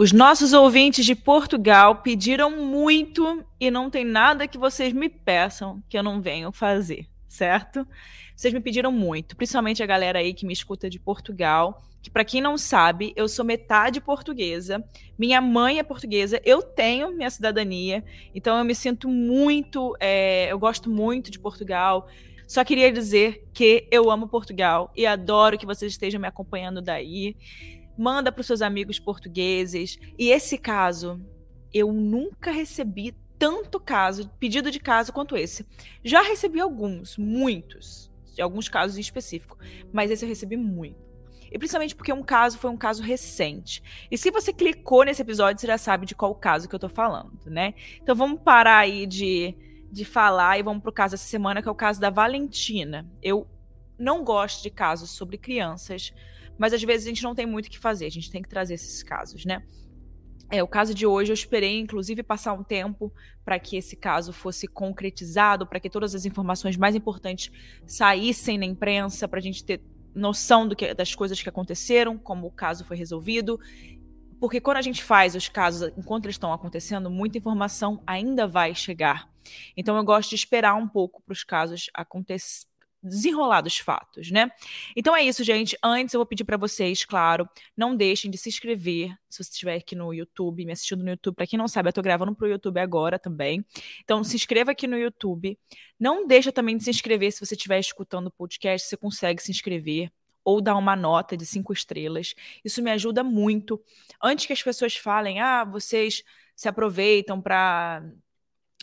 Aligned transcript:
Os 0.00 0.12
nossos 0.12 0.52
ouvintes 0.52 1.04
de 1.04 1.16
Portugal 1.16 1.96
pediram 1.96 2.64
muito 2.64 3.44
e 3.58 3.68
não 3.68 3.90
tem 3.90 4.04
nada 4.04 4.46
que 4.46 4.56
vocês 4.56 4.92
me 4.92 5.08
peçam 5.08 5.82
que 5.88 5.98
eu 5.98 6.04
não 6.04 6.22
venho 6.22 6.52
fazer, 6.52 7.08
certo? 7.26 7.84
Vocês 8.36 8.54
me 8.54 8.60
pediram 8.60 8.92
muito, 8.92 9.36
principalmente 9.36 9.82
a 9.82 9.86
galera 9.86 10.20
aí 10.20 10.32
que 10.32 10.46
me 10.46 10.52
escuta 10.52 10.88
de 10.88 11.00
Portugal, 11.00 11.82
que 12.00 12.08
para 12.08 12.24
quem 12.24 12.40
não 12.40 12.56
sabe, 12.56 13.12
eu 13.16 13.26
sou 13.26 13.44
metade 13.44 14.00
portuguesa, 14.00 14.84
minha 15.18 15.40
mãe 15.40 15.80
é 15.80 15.82
portuguesa, 15.82 16.40
eu 16.44 16.62
tenho 16.62 17.10
minha 17.10 17.28
cidadania, 17.28 18.04
então 18.32 18.56
eu 18.56 18.64
me 18.64 18.76
sinto 18.76 19.08
muito, 19.08 19.96
é, 19.98 20.46
eu 20.48 20.60
gosto 20.60 20.88
muito 20.88 21.28
de 21.28 21.40
Portugal. 21.40 22.06
Só 22.46 22.64
queria 22.64 22.92
dizer 22.92 23.48
que 23.52 23.88
eu 23.90 24.10
amo 24.12 24.28
Portugal 24.28 24.92
e 24.96 25.04
adoro 25.04 25.58
que 25.58 25.66
vocês 25.66 25.90
estejam 25.90 26.20
me 26.20 26.28
acompanhando 26.28 26.80
daí 26.80 27.36
manda 27.98 28.30
para 28.30 28.40
os 28.40 28.46
seus 28.46 28.62
amigos 28.62 28.98
portugueses. 28.98 29.98
E 30.16 30.30
esse 30.30 30.56
caso, 30.56 31.20
eu 31.74 31.92
nunca 31.92 32.52
recebi 32.52 33.14
tanto 33.38 33.78
caso, 33.78 34.28
pedido 34.38 34.70
de 34.70 34.80
caso 34.80 35.12
quanto 35.12 35.36
esse. 35.36 35.66
Já 36.04 36.22
recebi 36.22 36.60
alguns, 36.60 37.16
muitos, 37.16 38.10
alguns 38.40 38.68
casos 38.68 38.96
em 38.96 39.00
específico, 39.00 39.58
mas 39.92 40.10
esse 40.10 40.24
eu 40.24 40.28
recebi 40.28 40.56
muito. 40.56 41.08
E 41.50 41.58
principalmente 41.58 41.96
porque 41.96 42.12
um 42.12 42.22
caso 42.22 42.58
foi 42.58 42.70
um 42.70 42.76
caso 42.76 43.02
recente. 43.02 43.82
E 44.10 44.18
se 44.18 44.30
você 44.30 44.52
clicou 44.52 45.04
nesse 45.04 45.22
episódio, 45.22 45.60
você 45.60 45.66
já 45.66 45.78
sabe 45.78 46.04
de 46.04 46.14
qual 46.14 46.34
caso 46.34 46.68
que 46.68 46.74
eu 46.74 46.78
tô 46.78 46.88
falando, 46.88 47.32
né? 47.46 47.74
Então 48.02 48.14
vamos 48.14 48.40
parar 48.42 48.78
aí 48.78 49.06
de, 49.06 49.56
de 49.90 50.04
falar 50.04 50.58
e 50.58 50.62
vamos 50.62 50.82
pro 50.82 50.92
caso 50.92 51.12
dessa 51.12 51.26
semana, 51.26 51.62
que 51.62 51.68
é 51.68 51.70
o 51.70 51.74
caso 51.74 52.00
da 52.00 52.10
Valentina. 52.10 53.08
Eu 53.22 53.46
não 53.98 54.22
gosto 54.22 54.62
de 54.62 54.70
casos 54.70 55.10
sobre 55.10 55.38
crianças, 55.38 56.12
mas 56.58 56.72
às 56.72 56.82
vezes 56.82 57.06
a 57.06 57.10
gente 57.10 57.22
não 57.22 57.34
tem 57.34 57.46
muito 57.46 57.66
o 57.66 57.70
que 57.70 57.78
fazer, 57.78 58.06
a 58.06 58.10
gente 58.10 58.30
tem 58.30 58.42
que 58.42 58.48
trazer 58.48 58.74
esses 58.74 59.02
casos, 59.02 59.44
né? 59.44 59.62
É, 60.50 60.62
o 60.62 60.68
caso 60.68 60.94
de 60.94 61.06
hoje 61.06 61.30
eu 61.30 61.34
esperei, 61.34 61.78
inclusive, 61.78 62.22
passar 62.22 62.54
um 62.54 62.64
tempo 62.64 63.12
para 63.44 63.58
que 63.58 63.76
esse 63.76 63.94
caso 63.94 64.32
fosse 64.32 64.66
concretizado, 64.66 65.66
para 65.66 65.78
que 65.78 65.90
todas 65.90 66.14
as 66.14 66.24
informações 66.24 66.76
mais 66.76 66.94
importantes 66.94 67.52
saíssem 67.86 68.56
na 68.56 68.64
imprensa, 68.64 69.28
para 69.28 69.38
a 69.38 69.42
gente 69.42 69.62
ter 69.62 69.82
noção 70.14 70.66
do 70.66 70.74
que, 70.74 70.94
das 70.94 71.14
coisas 71.14 71.40
que 71.42 71.48
aconteceram, 71.48 72.16
como 72.16 72.46
o 72.46 72.50
caso 72.50 72.82
foi 72.84 72.96
resolvido. 72.96 73.60
Porque 74.40 74.60
quando 74.60 74.78
a 74.78 74.82
gente 74.82 75.02
faz 75.02 75.34
os 75.34 75.48
casos 75.48 75.92
enquanto 75.98 76.24
eles 76.24 76.36
estão 76.36 76.52
acontecendo, 76.52 77.10
muita 77.10 77.36
informação 77.36 78.02
ainda 78.06 78.46
vai 78.46 78.74
chegar. 78.74 79.28
Então 79.76 79.96
eu 79.96 80.04
gosto 80.04 80.30
de 80.30 80.36
esperar 80.36 80.74
um 80.74 80.88
pouco 80.88 81.22
para 81.22 81.32
os 81.32 81.44
casos 81.44 81.90
acontecerem 81.92 82.68
desenrolar 83.02 83.60
dos 83.60 83.78
fatos, 83.78 84.30
né? 84.30 84.50
Então 84.96 85.16
é 85.16 85.22
isso, 85.22 85.44
gente. 85.44 85.76
Antes 85.82 86.14
eu 86.14 86.18
vou 86.18 86.26
pedir 86.26 86.44
para 86.44 86.56
vocês, 86.56 87.04
claro, 87.04 87.48
não 87.76 87.96
deixem 87.96 88.30
de 88.30 88.38
se 88.38 88.48
inscrever 88.48 89.14
se 89.28 89.42
você 89.42 89.50
estiver 89.50 89.76
aqui 89.76 89.94
no 89.94 90.12
YouTube, 90.12 90.64
me 90.64 90.72
assistindo 90.72 91.02
no 91.04 91.10
YouTube. 91.10 91.34
Para 91.34 91.46
quem 91.46 91.58
não 91.58 91.68
sabe, 91.68 91.88
eu 91.88 91.92
tô 91.92 92.02
gravando 92.02 92.34
pro 92.34 92.48
YouTube 92.48 92.78
agora 92.78 93.18
também. 93.18 93.64
Então 94.02 94.22
se 94.24 94.36
inscreva 94.36 94.72
aqui 94.72 94.86
no 94.86 94.98
YouTube. 94.98 95.58
Não 95.98 96.26
deixa 96.26 96.50
também 96.50 96.76
de 96.76 96.84
se 96.84 96.90
inscrever 96.90 97.32
se 97.32 97.44
você 97.44 97.54
estiver 97.54 97.78
escutando 97.78 98.28
o 98.28 98.30
podcast, 98.30 98.88
você 98.88 98.96
consegue 98.96 99.42
se 99.42 99.50
inscrever 99.50 100.10
ou 100.44 100.62
dar 100.62 100.76
uma 100.76 100.96
nota 100.96 101.36
de 101.36 101.44
cinco 101.44 101.72
estrelas. 101.72 102.34
Isso 102.64 102.82
me 102.82 102.90
ajuda 102.90 103.22
muito. 103.22 103.82
Antes 104.22 104.46
que 104.46 104.52
as 104.52 104.62
pessoas 104.62 104.96
falem, 104.96 105.40
ah, 105.40 105.64
vocês 105.64 106.22
se 106.56 106.68
aproveitam 106.68 107.40
para 107.40 108.02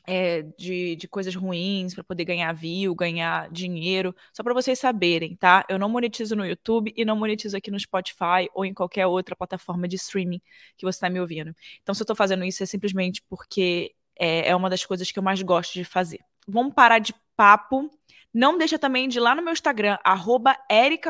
é, 0.08 0.44
de, 0.58 0.95
de 0.95 1.08
coisas 1.08 1.36
ruins 1.36 1.94
para 1.94 2.03
poder 2.03 2.25
ganhar 2.25 2.52
view, 2.53 2.94
ganhar 2.95 3.50
dinheiro, 3.52 4.16
só 4.34 4.44
para 4.44 4.53
vocês 4.53 4.78
saberem, 4.80 5.36
tá? 5.36 5.66
Eu 5.70 5.80
não 5.80 5.89
monetizo 5.89 6.36
no 6.36 6.45
YouTube 6.45 6.94
e 6.95 7.06
não 7.06 7.16
monetizo 7.16 7.58
aqui 7.58 7.72
no 7.72 7.80
Spotify 7.80 8.50
ou 8.53 8.66
em 8.66 8.73
qualquer 8.73 9.08
outra 9.08 9.36
plataforma 9.36 9.88
de 9.88 9.95
streaming 9.95 10.42
que 10.78 10.86
você 10.86 10.98
está 10.98 11.09
me 11.09 11.20
ouvindo. 11.20 11.56
Então, 11.81 11.94
se 11.94 12.02
eu 12.02 12.06
estou 12.06 12.16
fazendo 12.16 12.44
isso 12.44 12.64
é 12.64 12.66
simplesmente 12.66 13.22
porque 13.30 13.94
é, 14.17 14.50
é 14.50 14.56
uma 14.56 14.70
das 14.70 14.86
coisas 14.86 15.11
que 15.11 15.20
eu 15.20 15.23
mais 15.23 15.42
gosto 15.42 15.73
de 15.73 15.83
fazer. 15.83 16.20
Vamos 16.48 16.73
parar 16.73 17.00
de 17.00 17.14
papo. 17.36 17.89
Não 18.33 18.58
deixa 18.58 18.77
também 18.77 19.08
de 19.08 19.17
ir 19.17 19.21
lá 19.21 19.33
no 19.33 19.42
meu 19.42 19.54
Instagram, 19.54 19.98
arroba 20.04 20.58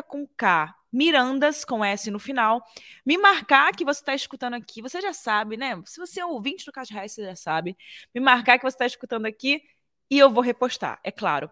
com 0.08 0.28
K, 0.38 0.76
Mirandas, 0.96 1.66
com 1.66 1.84
S 1.84 2.10
no 2.10 2.20
final, 2.20 2.64
me 3.06 3.18
marcar 3.18 3.76
que 3.76 3.84
você 3.84 4.00
está 4.00 4.16
escutando 4.16 4.54
aqui. 4.54 4.82
Você 4.82 5.02
já 5.02 5.12
sabe, 5.14 5.58
né? 5.58 5.82
Se 5.86 6.00
você 6.00 6.22
é 6.22 6.26
ouvinte 6.26 6.66
do 6.66 6.72
Caso 6.72 6.94
Reais, 6.94 7.12
você 7.12 7.26
já 7.26 7.36
sabe. 7.36 7.78
Me 8.14 8.22
marcar 8.22 8.58
que 8.58 8.64
você 8.64 8.76
está 8.76 8.86
escutando 8.86 9.26
aqui 9.26 9.62
e 10.10 10.18
eu 10.18 10.30
vou 10.30 10.42
repostar, 10.42 11.00
é 11.04 11.12
claro. 11.12 11.52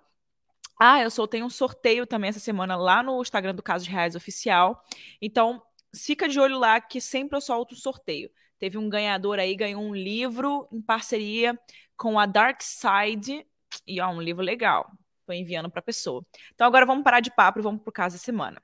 Ah, 0.80 1.02
eu 1.02 1.12
soltei 1.12 1.44
um 1.44 1.50
sorteio 1.50 2.08
também 2.08 2.30
essa 2.30 2.40
semana 2.40 2.76
lá 2.76 3.04
no 3.04 3.22
Instagram 3.22 3.54
do 3.54 3.62
Casos 3.62 3.88
Reais 3.88 4.16
Oficial. 4.16 4.82
Então, 5.22 5.62
fica 5.96 6.28
de 6.28 6.40
olho 6.40 6.58
lá 6.58 6.80
que 6.82 7.02
sempre 7.02 7.38
eu 7.38 7.42
solto 7.42 7.74
o 7.74 7.78
sorteio. 7.78 8.32
Teve 8.58 8.78
um 8.78 8.90
ganhador 8.90 9.40
aí, 9.40 9.56
ganhou 9.56 9.84
um 9.84 9.94
livro 9.94 10.68
em 10.72 10.82
parceria 10.82 11.60
com 11.98 12.18
a 12.18 12.26
Dark 12.26 12.62
Side. 12.62 13.46
E 13.86 14.00
ó, 14.02 14.10
um 14.10 14.22
livro 14.22 14.42
legal. 14.42 14.90
Estou 15.20 15.36
enviando 15.36 15.70
para 15.70 15.80
a 15.80 15.84
pessoa. 15.84 16.26
Então 16.54 16.66
agora 16.66 16.86
vamos 16.86 17.04
parar 17.04 17.20
de 17.20 17.32
papo 17.32 17.60
e 17.60 17.62
vamos 17.62 17.82
para 17.82 17.90
o 17.90 17.94
caso 17.94 18.16
da 18.16 18.20
semana. 18.22 18.62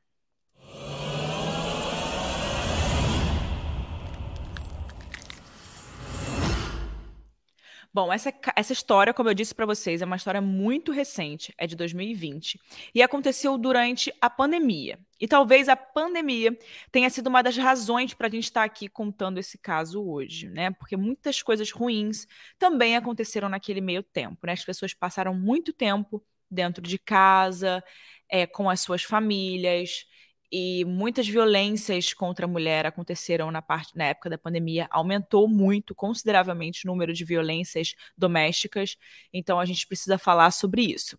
Bom, 7.91 8.13
essa, 8.13 8.31
essa 8.55 8.71
história, 8.71 9.13
como 9.13 9.29
eu 9.29 9.33
disse 9.33 9.53
para 9.55 9.65
vocês, 9.65 10.01
é 10.01 10.05
uma 10.05 10.15
história 10.15 10.39
muito 10.39 10.91
recente, 10.91 11.51
é 11.57 11.65
de 11.65 11.75
2020, 11.75 12.59
e 12.93 13.01
aconteceu 13.01 13.57
durante 13.57 14.13
a 14.21 14.29
pandemia. 14.29 14.99
E 15.19 15.27
talvez 15.27 15.67
a 15.67 15.75
pandemia 15.75 16.55
tenha 16.91 17.09
sido 17.09 17.27
uma 17.27 17.41
das 17.41 17.57
razões 17.57 18.13
para 18.13 18.27
a 18.27 18.29
gente 18.29 18.43
estar 18.43 18.61
tá 18.61 18.65
aqui 18.65 18.87
contando 18.87 19.39
esse 19.39 19.57
caso 19.57 20.03
hoje, 20.03 20.47
né? 20.49 20.69
Porque 20.71 20.95
muitas 20.95 21.41
coisas 21.41 21.71
ruins 21.71 22.27
também 22.59 22.95
aconteceram 22.95 23.49
naquele 23.49 23.81
meio 23.81 24.03
tempo, 24.03 24.45
né? 24.45 24.53
As 24.53 24.63
pessoas 24.63 24.93
passaram 24.93 25.33
muito 25.33 25.73
tempo 25.73 26.23
dentro 26.49 26.83
de 26.83 26.99
casa, 26.99 27.83
é, 28.29 28.45
com 28.45 28.69
as 28.69 28.81
suas 28.81 29.03
famílias, 29.03 30.05
e 30.51 30.83
muitas 30.85 31.27
violências 31.27 32.13
contra 32.13 32.45
a 32.45 32.49
mulher 32.49 32.85
aconteceram 32.85 33.51
na, 33.51 33.61
parte, 33.61 33.95
na 33.95 34.05
época 34.05 34.29
da 34.29 34.37
pandemia, 34.37 34.87
aumentou 34.89 35.47
muito, 35.47 35.93
consideravelmente, 35.93 36.85
o 36.85 36.91
número 36.91 37.13
de 37.13 37.23
violências 37.23 37.93
domésticas, 38.17 38.97
então 39.33 39.59
a 39.59 39.65
gente 39.65 39.87
precisa 39.87 40.17
falar 40.17 40.51
sobre 40.51 40.81
isso. 40.83 41.17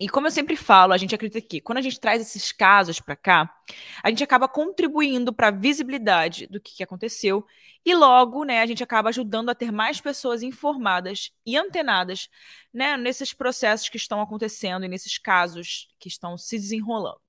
E 0.00 0.08
como 0.08 0.26
eu 0.26 0.30
sempre 0.30 0.56
falo, 0.56 0.94
a 0.94 0.96
gente 0.96 1.14
acredita 1.14 1.46
que 1.46 1.60
quando 1.60 1.76
a 1.76 1.82
gente 1.82 2.00
traz 2.00 2.22
esses 2.22 2.52
casos 2.52 3.00
para 3.00 3.14
cá, 3.14 3.54
a 4.02 4.08
gente 4.08 4.24
acaba 4.24 4.48
contribuindo 4.48 5.30
para 5.30 5.48
a 5.48 5.50
visibilidade 5.50 6.46
do 6.46 6.58
que, 6.58 6.74
que, 6.74 6.82
aconteceu 6.82 7.44
e 7.84 7.94
logo, 7.94 8.44
né, 8.44 8.62
a 8.62 8.66
gente 8.66 8.82
acaba 8.82 9.10
ajudando 9.10 9.50
a 9.50 9.54
ter 9.54 9.70
mais 9.70 10.00
pessoas 10.00 10.42
informadas 10.42 11.32
e 11.44 11.54
antenadas, 11.54 12.30
né, 12.72 12.96
nesses 12.96 13.34
processos 13.34 13.90
que 13.90 13.98
estão 13.98 14.22
acontecendo 14.22 14.86
e 14.86 14.88
nesses 14.88 15.18
casos 15.18 15.88
que 15.98 16.08
estão 16.08 16.38
se 16.38 16.56
desenrolando. 16.56 17.20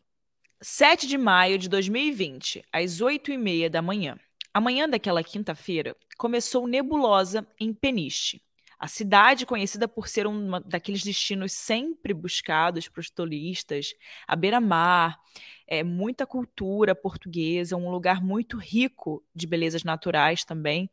7 0.63 1.07
de 1.07 1.17
maio 1.17 1.57
de 1.57 1.67
2020, 1.67 2.63
às 2.71 3.01
8 3.01 3.31
e 3.31 3.37
meia 3.37 3.67
da 3.67 3.81
manhã. 3.81 4.15
A 4.53 4.61
manhã 4.61 4.87
daquela 4.87 5.23
quinta-feira 5.23 5.95
começou 6.19 6.67
nebulosa 6.67 7.47
em 7.59 7.73
Peniche. 7.73 8.39
A 8.77 8.87
cidade, 8.87 9.43
conhecida 9.43 9.87
por 9.87 10.07
ser 10.07 10.27
um 10.27 10.61
daqueles 10.61 11.03
destinos 11.03 11.53
sempre 11.53 12.13
buscados 12.13 12.87
para 12.87 12.99
os 12.99 13.09
turistas, 13.09 13.95
a 14.27 14.35
beira-mar, 14.35 15.19
é, 15.67 15.83
muita 15.83 16.27
cultura 16.27 16.93
portuguesa, 16.93 17.75
um 17.75 17.89
lugar 17.89 18.21
muito 18.21 18.55
rico 18.55 19.23
de 19.33 19.47
belezas 19.47 19.83
naturais 19.83 20.43
também, 20.45 20.87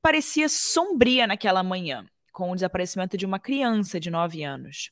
parecia 0.00 0.48
sombria 0.48 1.26
naquela 1.26 1.62
manhã, 1.62 2.06
com 2.32 2.50
o 2.50 2.54
desaparecimento 2.54 3.18
de 3.18 3.26
uma 3.26 3.38
criança 3.38 4.00
de 4.00 4.10
9 4.10 4.42
anos. 4.42 4.90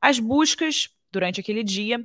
As 0.00 0.18
buscas, 0.18 0.88
durante 1.12 1.40
aquele 1.40 1.62
dia, 1.62 2.04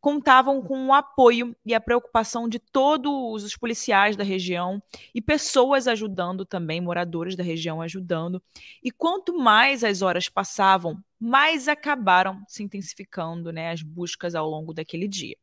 contavam 0.00 0.62
com 0.62 0.86
o 0.86 0.92
apoio 0.92 1.54
e 1.64 1.74
a 1.74 1.80
preocupação 1.80 2.48
de 2.48 2.58
todos 2.58 3.44
os 3.44 3.56
policiais 3.56 4.16
da 4.16 4.24
região 4.24 4.82
e 5.14 5.20
pessoas 5.20 5.86
ajudando 5.86 6.44
também, 6.44 6.80
moradores 6.80 7.36
da 7.36 7.42
região 7.42 7.82
ajudando. 7.82 8.42
E 8.82 8.90
quanto 8.90 9.36
mais 9.36 9.84
as 9.84 10.00
horas 10.00 10.28
passavam, 10.28 11.02
mais 11.18 11.68
acabaram 11.68 12.42
se 12.48 12.62
intensificando 12.62 13.52
né, 13.52 13.70
as 13.70 13.82
buscas 13.82 14.34
ao 14.34 14.48
longo 14.48 14.72
daquele 14.72 15.06
dia. 15.06 15.36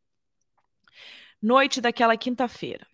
Noite 1.42 1.80
daquela 1.80 2.18
quinta-feira. 2.18 2.88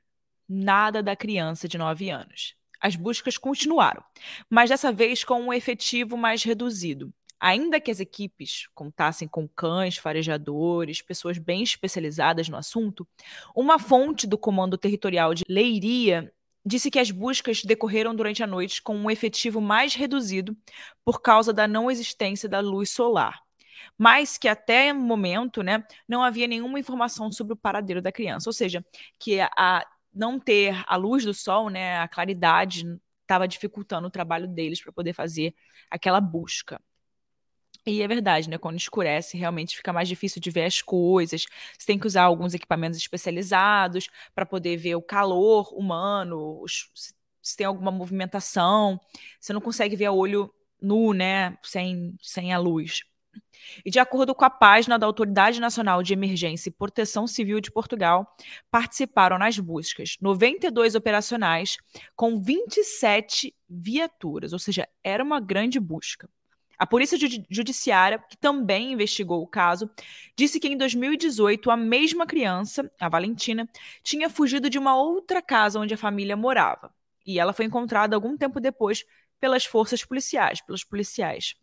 Nada 0.47 1.01
da 1.01 1.15
criança 1.15 1.67
de 1.67 1.77
9 1.77 2.09
anos. 2.09 2.55
As 2.81 2.97
buscas 2.97 3.37
continuaram, 3.37 4.03
mas 4.49 4.69
dessa 4.69 4.91
vez 4.91 5.23
com 5.23 5.41
um 5.43 5.53
efetivo 5.53 6.17
mais 6.17 6.43
reduzido. 6.43 7.13
Ainda 7.43 7.77
que 7.81 7.91
as 7.91 7.99
equipes 7.99 8.69
contassem 8.73 9.27
com 9.27 9.45
cães, 9.49 9.97
farejadores, 9.97 11.01
pessoas 11.01 11.37
bem 11.37 11.61
especializadas 11.61 12.47
no 12.47 12.55
assunto, 12.55 13.05
uma 13.53 13.77
fonte 13.77 14.25
do 14.25 14.37
Comando 14.37 14.77
Territorial 14.77 15.33
de 15.33 15.43
Leiria 15.49 16.33
disse 16.65 16.89
que 16.89 16.97
as 16.97 17.11
buscas 17.11 17.61
decorreram 17.61 18.15
durante 18.15 18.41
a 18.41 18.47
noite 18.47 18.81
com 18.81 18.95
um 18.95 19.11
efetivo 19.11 19.59
mais 19.59 19.93
reduzido 19.93 20.55
por 21.03 21.21
causa 21.21 21.51
da 21.51 21.67
não 21.67 21.91
existência 21.91 22.47
da 22.47 22.61
luz 22.61 22.91
solar. 22.91 23.41
Mas 23.97 24.37
que 24.37 24.47
até 24.47 24.93
o 24.93 24.95
momento 24.95 25.61
né, 25.61 25.83
não 26.07 26.23
havia 26.23 26.47
nenhuma 26.47 26.79
informação 26.79 27.29
sobre 27.29 27.51
o 27.51 27.57
paradeiro 27.57 28.01
da 28.01 28.09
criança. 28.09 28.47
Ou 28.47 28.53
seja, 28.53 28.85
que 29.19 29.41
a, 29.41 29.85
não 30.13 30.39
ter 30.39 30.81
a 30.87 30.95
luz 30.95 31.25
do 31.25 31.33
sol, 31.33 31.69
né, 31.69 31.97
a 31.99 32.07
claridade 32.07 32.85
estava 33.23 33.49
dificultando 33.49 34.07
o 34.07 34.11
trabalho 34.11 34.47
deles 34.47 34.81
para 34.81 34.93
poder 34.93 35.11
fazer 35.11 35.53
aquela 35.91 36.21
busca. 36.21 36.79
E 37.85 38.01
é 38.01 38.07
verdade, 38.07 38.49
né? 38.49 38.57
Quando 38.57 38.77
escurece, 38.77 39.37
realmente 39.37 39.75
fica 39.75 39.91
mais 39.91 40.07
difícil 40.07 40.41
de 40.41 40.49
ver 40.49 40.63
as 40.65 40.81
coisas. 40.81 41.45
Você 41.77 41.85
tem 41.85 41.99
que 41.99 42.07
usar 42.07 42.23
alguns 42.23 42.53
equipamentos 42.53 42.97
especializados 42.97 44.07
para 44.33 44.45
poder 44.45 44.77
ver 44.77 44.95
o 44.95 45.01
calor 45.01 45.73
humano, 45.73 46.63
se 47.41 47.57
tem 47.57 47.67
alguma 47.67 47.91
movimentação. 47.91 48.99
Você 49.39 49.51
não 49.51 49.59
consegue 49.59 49.97
ver 49.97 50.05
a 50.05 50.13
olho 50.13 50.53
nu, 50.81 51.13
né? 51.13 51.57
Sem, 51.61 52.15
sem 52.21 52.53
a 52.53 52.57
luz. 52.57 53.03
E 53.83 53.91
de 53.91 53.99
acordo 53.99 54.33
com 54.33 54.45
a 54.45 54.49
página 54.49 54.97
da 54.97 55.05
Autoridade 55.05 55.59
Nacional 55.59 56.01
de 56.03 56.13
Emergência 56.13 56.69
e 56.69 56.71
Proteção 56.73 57.27
Civil 57.27 57.59
de 57.59 57.71
Portugal, 57.71 58.27
participaram 58.71 59.37
nas 59.37 59.59
buscas 59.59 60.17
92 60.21 60.95
operacionais 60.95 61.77
com 62.15 62.41
27 62.41 63.53
viaturas, 63.69 64.53
ou 64.53 64.59
seja, 64.59 64.87
era 65.03 65.23
uma 65.23 65.39
grande 65.39 65.79
busca. 65.79 66.29
A 66.77 66.87
Polícia 66.87 67.17
Judiciária, 67.49 68.19
que 68.29 68.35
também 68.35 68.93
investigou 68.93 69.41
o 69.41 69.47
caso, 69.47 69.89
disse 70.35 70.59
que 70.59 70.67
em 70.67 70.77
2018 70.77 71.69
a 71.69 71.77
mesma 71.77 72.25
criança, 72.25 72.91
a 72.99 73.07
Valentina, 73.07 73.69
tinha 74.01 74.29
fugido 74.29 74.69
de 74.69 74.79
uma 74.79 74.95
outra 74.95 75.41
casa 75.41 75.79
onde 75.79 75.93
a 75.93 75.97
família 75.97 76.35
morava. 76.35 76.93
E 77.25 77.39
ela 77.39 77.53
foi 77.53 77.65
encontrada 77.65 78.15
algum 78.15 78.35
tempo 78.35 78.59
depois 78.59 79.05
pelas 79.39 79.65
forças 79.65 80.03
policiais, 80.03 80.61
pelos 80.61 80.83
policiais. 80.83 81.55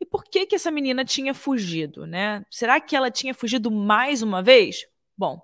E 0.00 0.06
por 0.06 0.24
que 0.24 0.46
que 0.46 0.54
essa 0.54 0.70
menina 0.70 1.04
tinha 1.04 1.34
fugido, 1.34 2.06
né? 2.06 2.44
Será 2.50 2.80
que 2.80 2.94
ela 2.94 3.10
tinha 3.10 3.34
fugido 3.34 3.70
mais 3.70 4.22
uma 4.22 4.42
vez? 4.42 4.86
Bom, 5.16 5.40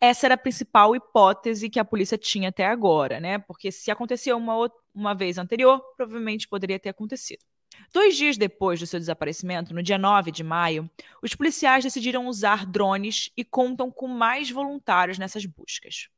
essa 0.00 0.26
era 0.26 0.34
a 0.34 0.38
principal 0.38 0.96
hipótese 0.96 1.68
que 1.68 1.78
a 1.78 1.84
polícia 1.84 2.16
tinha 2.16 2.48
até 2.48 2.66
agora, 2.66 3.20
né? 3.20 3.38
Porque 3.38 3.70
se 3.70 3.90
aconteceu 3.90 4.36
uma, 4.36 4.70
uma 4.94 5.14
vez 5.14 5.36
anterior, 5.38 5.80
provavelmente 5.96 6.48
poderia 6.48 6.78
ter 6.78 6.88
acontecido. 6.88 7.44
Dois 7.92 8.16
dias 8.16 8.36
depois 8.36 8.78
do 8.78 8.86
seu 8.86 9.00
desaparecimento, 9.00 9.74
no 9.74 9.82
dia 9.82 9.98
9 9.98 10.30
de 10.30 10.44
maio, 10.44 10.88
os 11.20 11.34
policiais 11.34 11.82
decidiram 11.82 12.28
usar 12.28 12.64
drones 12.64 13.30
e 13.36 13.44
contam 13.44 13.90
com 13.90 14.06
mais 14.06 14.50
voluntários 14.50 15.18
nessas 15.18 15.44
buscas. 15.44 16.08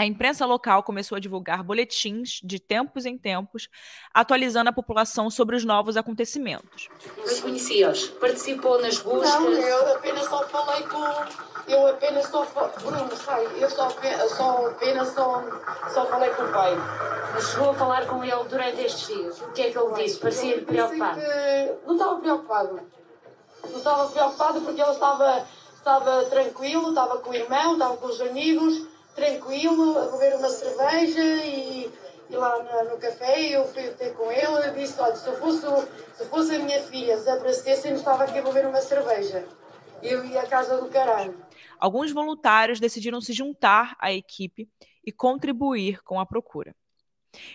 A 0.00 0.06
imprensa 0.06 0.46
local 0.46 0.82
começou 0.82 1.16
a 1.16 1.20
divulgar 1.20 1.62
boletins 1.62 2.40
de 2.42 2.58
tempos 2.58 3.04
em 3.04 3.18
tempos, 3.18 3.68
atualizando 4.14 4.70
a 4.70 4.72
população 4.72 5.28
sobre 5.28 5.54
os 5.54 5.62
novos 5.62 5.94
acontecimentos. 5.94 6.88
Mas 7.18 7.40
conhecia-os? 7.40 8.08
Participou 8.12 8.80
nas 8.80 8.98
buscas? 8.98 9.34
Não, 9.34 9.52
eu 9.52 9.94
apenas 9.96 10.24
só 10.24 10.48
falei 10.48 10.84
com. 10.84 11.49
Eu 11.68 11.86
apenas 11.88 12.26
só. 12.26 12.44
Bruno, 12.82 13.16
sai, 13.16 13.46
eu 13.58 13.70
só, 13.70 13.88
só 14.28 14.66
apenas 14.66 15.08
só, 15.08 15.42
só 15.92 16.06
falei 16.06 16.30
com 16.30 16.42
o 16.42 16.52
pai. 16.52 16.76
Mas 17.32 17.44
chegou 17.48 17.70
a 17.70 17.74
falar 17.74 18.06
com 18.06 18.24
ele 18.24 18.44
durante 18.48 18.80
estes 18.82 19.06
dias? 19.06 19.40
O 19.40 19.52
que 19.52 19.62
é 19.62 19.70
que 19.70 19.78
ele 19.78 19.94
disse? 19.94 20.18
Parecia 20.18 20.62
preocupado? 20.62 21.20
não 21.86 21.94
estava 21.94 22.20
preocupado. 22.20 22.80
Não 23.68 23.78
estava 23.78 24.08
preocupado 24.08 24.60
porque 24.62 24.80
ele 24.80 24.90
estava, 24.90 25.46
estava 25.74 26.24
tranquilo, 26.24 26.88
estava 26.88 27.18
com 27.18 27.30
o 27.30 27.34
irmão, 27.34 27.74
estava 27.74 27.96
com 27.96 28.06
os 28.06 28.20
amigos 28.20 28.90
tranquilo, 29.14 29.98
a 29.98 30.06
beber 30.06 30.36
uma 30.36 30.48
cerveja 30.48 31.20
e, 31.20 31.92
e 32.30 32.36
lá 32.36 32.58
no, 32.62 32.90
no, 32.90 32.96
café 32.98 33.38
eu 33.40 33.66
fui 33.66 33.82
ter 33.90 34.14
com 34.14 34.30
ele 34.30 34.68
e 34.68 34.80
disse, 34.80 35.00
olha, 35.00 35.14
se 35.14 35.26
eu 35.26 35.36
fosse, 35.36 35.66
se 36.14 36.24
fosse 36.26 36.54
a 36.54 36.58
minha 36.58 36.80
filha 36.82 37.16
desaparecesse, 37.16 37.88
eu 37.88 37.92
não 37.92 37.98
estava 37.98 38.24
aqui 38.24 38.38
a 38.38 38.42
beber 38.42 38.66
uma 38.66 38.80
cerveja. 38.80 39.44
Eu 40.02 40.24
ia 40.24 40.40
à 40.40 40.46
casa 40.46 40.78
do 40.78 40.88
caralho. 40.88 41.34
Alguns 41.80 42.12
voluntários 42.12 42.78
decidiram 42.78 43.20
se 43.20 43.32
juntar 43.32 43.96
à 43.98 44.12
equipe 44.12 44.68
e 45.04 45.10
contribuir 45.10 46.02
com 46.02 46.20
a 46.20 46.26
procura. 46.26 46.74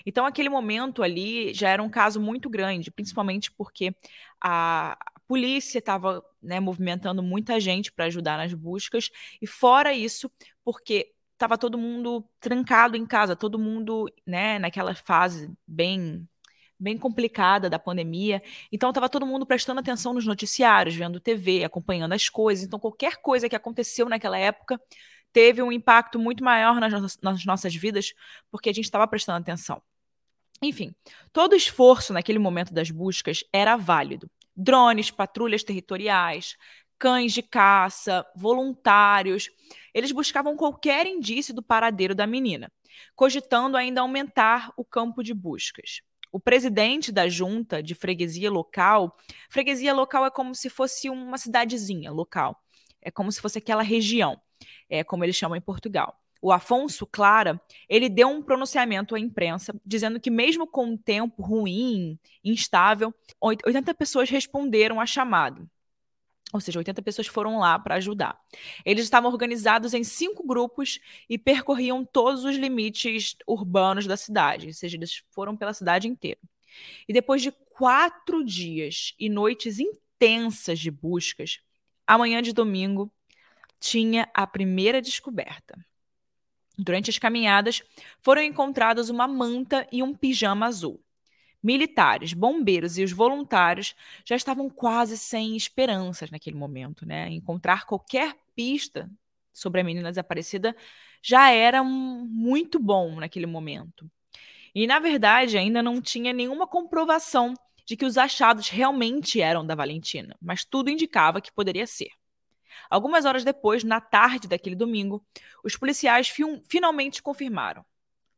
Então, 0.06 0.26
aquele 0.26 0.50
momento 0.50 1.04
ali 1.04 1.54
já 1.54 1.70
era 1.70 1.84
um 1.84 1.90
caso 1.90 2.20
muito 2.20 2.50
grande, 2.50 2.92
principalmente 2.92 3.52
porque 3.52 3.96
a 4.42 4.98
polícia 5.28 5.80
estava 5.80 6.24
né, 6.42 6.60
movimentando 6.60 7.22
muita 7.22 7.60
gente 7.60 7.92
para 7.92 8.06
ajudar 8.06 8.38
nas 8.38 8.54
buscas, 8.54 9.10
e 9.42 9.48
fora 9.48 9.94
isso, 9.94 10.32
porque 10.64 11.14
estava 11.34 11.58
todo 11.58 11.78
mundo 11.78 12.24
trancado 12.40 12.96
em 12.96 13.06
casa, 13.06 13.36
todo 13.36 13.60
mundo, 13.60 14.06
né, 14.26 14.60
naquela 14.60 14.96
fase 14.96 15.52
bem 15.68 16.28
bem 16.86 17.00
complicada 17.00 17.68
da 17.68 17.80
pandemia. 17.80 18.44
Então 18.72 18.90
estava 18.92 19.10
todo 19.10 19.26
mundo 19.26 19.44
prestando 19.44 19.80
atenção 19.80 20.14
nos 20.14 20.26
noticiários, 20.28 20.96
vendo 20.96 21.20
TV, 21.20 21.64
acompanhando 21.64 22.14
as 22.14 22.30
coisas. 22.30 22.64
Então 22.64 22.80
qualquer 22.80 23.18
coisa 23.18 23.50
que 23.50 23.56
aconteceu 23.56 24.08
naquela 24.08 24.38
época 24.38 24.80
teve 25.34 25.64
um 25.64 25.72
impacto 25.72 26.20
muito 26.20 26.44
maior 26.44 26.80
nas, 26.80 27.18
nas 27.22 27.44
nossas 27.44 27.76
vidas, 27.76 28.14
porque 28.52 28.70
a 28.70 28.74
gente 28.74 28.86
estava 28.86 29.08
prestando 29.08 29.40
atenção. 29.40 29.82
Enfim, 30.62 30.94
todo 31.34 31.56
esforço 31.56 32.14
naquele 32.14 32.38
momento 32.40 32.72
das 32.72 32.92
buscas 32.92 33.44
era 33.52 33.76
válido. 33.76 34.30
Drones, 34.56 35.10
patrulhas 35.10 35.64
territoriais, 35.64 36.56
cães 37.00 37.34
de 37.34 37.42
caça, 37.42 38.24
voluntários. 38.36 39.50
Eles 39.92 40.12
buscavam 40.12 40.56
qualquer 40.56 41.08
indício 41.08 41.54
do 41.54 41.64
paradeiro 41.64 42.14
da 42.14 42.28
menina, 42.28 42.72
cogitando 43.16 43.76
ainda 43.76 44.02
aumentar 44.02 44.72
o 44.78 44.86
campo 44.86 45.24
de 45.24 45.34
buscas. 45.34 46.02
O 46.36 46.40
presidente 46.42 47.14
da 47.14 47.30
junta 47.30 47.82
de 47.82 47.96
freguesia 47.96 48.52
local, 48.52 49.16
freguesia 49.50 49.94
local 49.94 50.26
é 50.26 50.30
como 50.30 50.54
se 50.54 50.70
fosse 50.70 51.10
uma 51.10 51.38
cidadezinha 51.38 52.12
local, 52.12 52.62
é 53.02 53.10
como 53.10 53.32
se 53.32 53.40
fosse 53.40 53.60
aquela 53.60 53.82
região, 53.82 54.38
é 54.90 55.02
como 55.02 55.24
eles 55.24 55.38
chamam 55.38 55.56
em 55.56 55.62
Portugal. 55.62 56.14
O 56.42 56.52
Afonso 56.52 57.08
Clara, 57.08 57.58
ele 57.88 58.10
deu 58.10 58.28
um 58.28 58.44
pronunciamento 58.44 59.16
à 59.16 59.20
imprensa 59.20 59.74
dizendo 59.86 60.20
que 60.20 60.30
mesmo 60.30 60.68
com 60.68 60.88
um 60.88 60.98
tempo 60.98 61.42
ruim, 61.42 62.20
instável, 62.44 63.16
80 63.40 63.94
pessoas 63.94 64.30
responderam 64.30 65.00
à 65.00 65.06
chamada 65.06 65.66
ou 66.54 66.60
seja, 66.60 66.80
80 66.80 67.02
pessoas 67.02 67.28
foram 67.28 67.60
lá 67.60 67.78
para 67.78 67.96
ajudar. 67.96 68.40
Eles 68.86 69.04
estavam 69.04 69.32
organizados 69.32 69.94
em 69.94 70.04
cinco 70.04 70.46
grupos 70.46 71.00
e 71.30 71.38
percorriam 71.38 72.06
todos 72.06 72.44
os 72.44 72.56
limites 72.56 73.36
urbanos 73.48 74.08
da 74.08 74.16
cidade, 74.16 74.68
ou 74.68 74.74
seja, 74.74 74.96
eles 74.96 75.24
foram 75.32 75.58
pela 75.58 75.74
cidade 75.74 76.08
inteira. 76.08 76.40
E 77.08 77.14
depois 77.14 77.42
de 77.42 77.52
quatro 77.52 78.44
dias 78.44 79.14
e 79.20 79.30
noites 79.30 79.80
intensas 79.80 80.80
de 80.80 80.92
buscas, 80.92 81.60
amanhã 82.06 82.42
de 82.42 82.54
domingo 82.54 83.12
tinha 83.80 84.30
a 84.34 84.48
primeira 84.48 85.02
descoberta. 85.02 85.78
Durante 86.78 87.10
as 87.10 87.18
caminhadas, 87.18 87.82
foram 88.22 88.42
encontrados 88.42 89.10
uma 89.10 89.28
manta 89.28 89.88
e 89.92 90.04
um 90.04 90.14
pijama 90.14 90.66
azul. 90.66 91.05
Militares, 91.66 92.32
bombeiros 92.32 92.96
e 92.96 93.04
os 93.04 93.12
voluntários 93.12 93.96
já 94.24 94.36
estavam 94.36 94.70
quase 94.70 95.18
sem 95.18 95.58
esperanças 95.58 96.30
naquele 96.30 96.56
momento, 96.56 97.08
né? 97.08 97.28
Encontrar 97.30 97.88
qualquer 97.88 98.36
pista 98.56 99.10
sobre 99.52 99.82
a 99.82 99.84
menina 99.84 100.10
desaparecida 100.10 100.76
já 101.24 101.50
era 101.50 101.82
um, 101.82 102.28
muito 102.30 102.78
bom 102.78 103.16
naquele 103.16 103.48
momento. 103.48 104.08
E, 104.76 104.86
na 104.86 105.00
verdade, 105.00 105.58
ainda 105.58 105.82
não 105.82 106.00
tinha 106.00 106.32
nenhuma 106.32 106.68
comprovação 106.68 107.56
de 107.84 107.98
que 107.98 108.06
os 108.06 108.16
achados 108.16 108.70
realmente 108.70 109.42
eram 109.42 109.66
da 109.66 109.74
Valentina, 109.74 110.36
mas 110.40 110.64
tudo 110.64 110.92
indicava 110.92 111.42
que 111.42 111.52
poderia 111.52 111.88
ser. 111.88 112.12
Algumas 112.92 113.26
horas 113.26 113.44
depois, 113.44 113.84
na 113.84 114.00
tarde 114.00 114.48
daquele 114.48 114.76
domingo, 114.76 115.26
os 115.64 115.76
policiais 115.76 116.32
finalmente 116.70 117.24
confirmaram. 117.24 117.84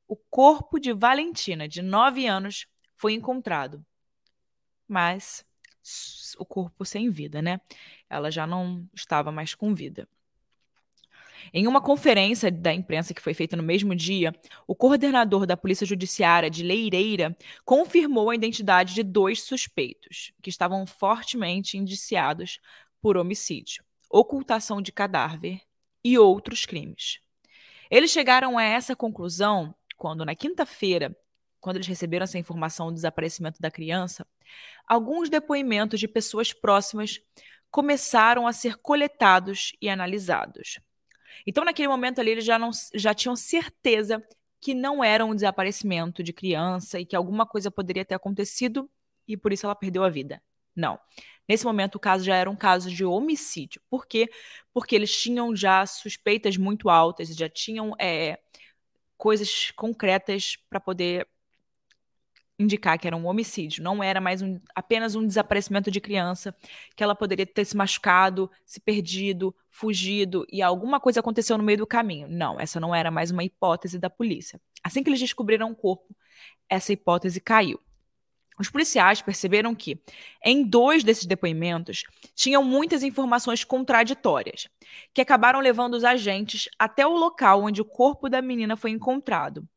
O 0.07 0.15
corpo 0.15 0.79
de 0.79 0.93
Valentina, 0.93 1.67
de 1.67 1.81
9 1.81 2.25
anos, 2.25 2.65
foi 2.97 3.13
encontrado. 3.13 3.85
Mas 4.87 5.45
o 6.37 6.45
corpo 6.45 6.83
sem 6.83 7.09
vida, 7.09 7.41
né? 7.41 7.61
Ela 8.09 8.29
já 8.29 8.45
não 8.45 8.87
estava 8.93 9.31
mais 9.31 9.55
com 9.55 9.73
vida. 9.73 10.07
Em 11.53 11.67
uma 11.67 11.79
conferência 11.81 12.51
da 12.51 12.73
imprensa 12.73 13.13
que 13.13 13.21
foi 13.21 13.33
feita 13.33 13.55
no 13.55 13.63
mesmo 13.63 13.95
dia, 13.95 14.33
o 14.65 14.75
coordenador 14.75 15.45
da 15.45 15.55
Polícia 15.55 15.85
Judiciária 15.85 16.49
de 16.49 16.63
Leireira 16.63 17.37
confirmou 17.63 18.29
a 18.29 18.35
identidade 18.35 18.93
de 18.93 19.03
dois 19.03 19.41
suspeitos, 19.43 20.33
que 20.41 20.49
estavam 20.49 20.85
fortemente 20.85 21.77
indiciados 21.77 22.59
por 23.01 23.15
homicídio, 23.15 23.83
ocultação 24.09 24.81
de 24.81 24.91
cadáver 24.91 25.61
e 26.03 26.17
outros 26.17 26.65
crimes. 26.65 27.19
Eles 27.89 28.11
chegaram 28.11 28.57
a 28.57 28.63
essa 28.63 28.95
conclusão 28.95 29.73
quando, 29.95 30.25
na 30.25 30.35
quinta-feira, 30.35 31.15
quando 31.59 31.77
eles 31.77 31.87
receberam 31.87 32.23
essa 32.23 32.37
informação 32.37 32.87
do 32.87 32.93
desaparecimento 32.93 33.61
da 33.61 33.71
criança, 33.71 34.25
alguns 34.87 35.29
depoimentos 35.29 35.99
de 35.99 36.07
pessoas 36.07 36.53
próximas 36.53 37.19
começaram 37.69 38.47
a 38.47 38.53
ser 38.53 38.77
coletados 38.77 39.73
e 39.81 39.89
analisados. 39.89 40.79
Então, 41.45 41.63
naquele 41.63 41.87
momento 41.87 42.19
ali, 42.19 42.31
eles 42.31 42.45
já, 42.45 42.57
não, 42.57 42.71
já 42.93 43.13
tinham 43.13 43.35
certeza 43.35 44.23
que 44.59 44.73
não 44.73 45.03
era 45.03 45.25
um 45.25 45.35
desaparecimento 45.35 46.23
de 46.23 46.33
criança 46.33 46.99
e 46.99 47.05
que 47.05 47.15
alguma 47.15 47.45
coisa 47.45 47.69
poderia 47.69 48.03
ter 48.03 48.15
acontecido 48.15 48.89
e 49.27 49.37
por 49.37 49.53
isso 49.53 49.65
ela 49.65 49.75
perdeu 49.75 50.03
a 50.03 50.09
vida. 50.09 50.41
Não. 50.75 50.99
Nesse 51.47 51.65
momento, 51.65 51.95
o 51.95 51.99
caso 51.99 52.23
já 52.23 52.35
era 52.35 52.49
um 52.49 52.55
caso 52.55 52.91
de 52.91 53.03
homicídio. 53.05 53.81
Por 53.89 54.05
quê? 54.05 54.29
Porque 54.73 54.95
eles 54.95 55.15
tinham 55.15 55.55
já 55.55 55.85
suspeitas 55.85 56.57
muito 56.57 56.89
altas, 56.89 57.29
já 57.35 57.49
tinham 57.49 57.93
é, 57.99 58.39
coisas 59.17 59.71
concretas 59.71 60.57
para 60.69 60.79
poder 60.79 61.27
indicar 62.59 62.97
que 62.97 63.07
era 63.07 63.15
um 63.15 63.27
homicídio, 63.27 63.83
não 63.83 64.03
era 64.03 64.19
mais 64.19 64.41
um, 64.41 64.59
apenas 64.73 65.15
um 65.15 65.25
desaparecimento 65.25 65.91
de 65.91 66.01
criança, 66.01 66.55
que 66.95 67.03
ela 67.03 67.15
poderia 67.15 67.45
ter 67.45 67.65
se 67.65 67.77
machucado, 67.77 68.49
se 68.65 68.79
perdido, 68.79 69.55
fugido 69.69 70.45
e 70.51 70.61
alguma 70.61 70.99
coisa 70.99 71.19
aconteceu 71.19 71.57
no 71.57 71.63
meio 71.63 71.79
do 71.79 71.87
caminho. 71.87 72.27
Não, 72.27 72.59
essa 72.59 72.79
não 72.79 72.93
era 72.95 73.11
mais 73.11 73.31
uma 73.31 73.43
hipótese 73.43 73.99
da 73.99 74.09
polícia. 74.09 74.59
Assim 74.83 75.03
que 75.03 75.09
eles 75.09 75.19
descobriram 75.19 75.71
o 75.71 75.75
corpo, 75.75 76.15
essa 76.69 76.91
hipótese 76.91 77.39
caiu. 77.39 77.79
Os 78.59 78.71
policiais 78.71 79.21
perceberam 79.21 79.75
que, 79.75 80.01
em 80.43 80.63
dois 80.63 81.03
desses 81.03 81.25
depoimentos, 81.25 82.03
tinham 82.33 82.63
muitas 82.63 83.03
informações 83.03 83.63
contraditórias, 83.63 84.67
que 85.13 85.21
acabaram 85.21 85.59
levando 85.59 85.93
os 85.93 86.03
agentes 86.03 86.67
até 86.79 87.05
o 87.05 87.15
local 87.15 87.63
onde 87.63 87.81
o 87.81 87.85
corpo 87.85 88.27
da 88.27 88.41
menina 88.41 88.75
foi 88.75 88.89
encontrado. 88.89 89.67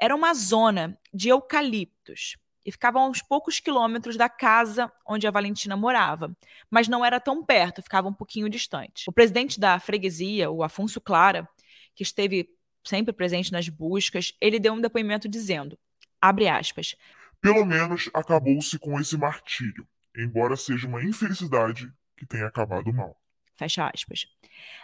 Era 0.00 0.16
uma 0.16 0.32
zona 0.32 0.98
de 1.12 1.28
eucaliptos 1.28 2.38
e 2.64 2.72
ficava 2.72 2.98
a 2.98 3.06
uns 3.06 3.20
poucos 3.20 3.60
quilômetros 3.60 4.16
da 4.16 4.30
casa 4.30 4.90
onde 5.06 5.26
a 5.26 5.30
Valentina 5.30 5.76
morava, 5.76 6.34
mas 6.70 6.88
não 6.88 7.04
era 7.04 7.20
tão 7.20 7.44
perto, 7.44 7.82
ficava 7.82 8.08
um 8.08 8.12
pouquinho 8.12 8.48
distante. 8.48 9.04
O 9.06 9.12
presidente 9.12 9.60
da 9.60 9.78
freguesia, 9.78 10.50
o 10.50 10.62
Afonso 10.62 11.02
Clara, 11.02 11.46
que 11.94 12.02
esteve 12.02 12.48
sempre 12.82 13.12
presente 13.12 13.52
nas 13.52 13.68
buscas, 13.68 14.34
ele 14.40 14.58
deu 14.58 14.72
um 14.72 14.80
depoimento 14.80 15.28
dizendo, 15.28 15.78
abre 16.18 16.48
aspas, 16.48 16.96
pelo 17.38 17.66
menos 17.66 18.08
acabou-se 18.14 18.78
com 18.78 18.98
esse 18.98 19.18
martírio, 19.18 19.86
embora 20.16 20.56
seja 20.56 20.88
uma 20.88 21.04
infelicidade 21.04 21.92
que 22.16 22.24
tenha 22.24 22.46
acabado 22.46 22.90
mal. 22.90 23.20
Fecha 23.54 23.90
aspas. 23.94 24.26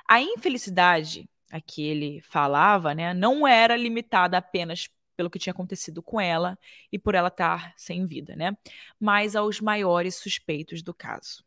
A 0.07 0.21
infelicidade 0.21 1.27
a 1.51 1.61
que 1.61 1.83
ele 1.83 2.21
falava, 2.23 2.95
né, 2.95 3.15
não 3.15 3.47
era 3.47 3.77
limitada 3.77 4.37
apenas 4.37 4.89
pelo 5.17 5.31
que 5.31 5.39
tinha 5.39 5.53
acontecido 5.53 6.03
com 6.03 6.21
ela 6.21 6.59
e 6.93 6.99
por 6.99 7.15
ela 7.15 7.29
estar 7.29 7.73
sem 7.77 8.05
vida, 8.05 8.37
né? 8.37 8.57
Mas 9.01 9.35
aos 9.35 9.61
maiores 9.61 10.17
suspeitos 10.17 10.83
do 10.83 10.93
caso. 10.93 11.45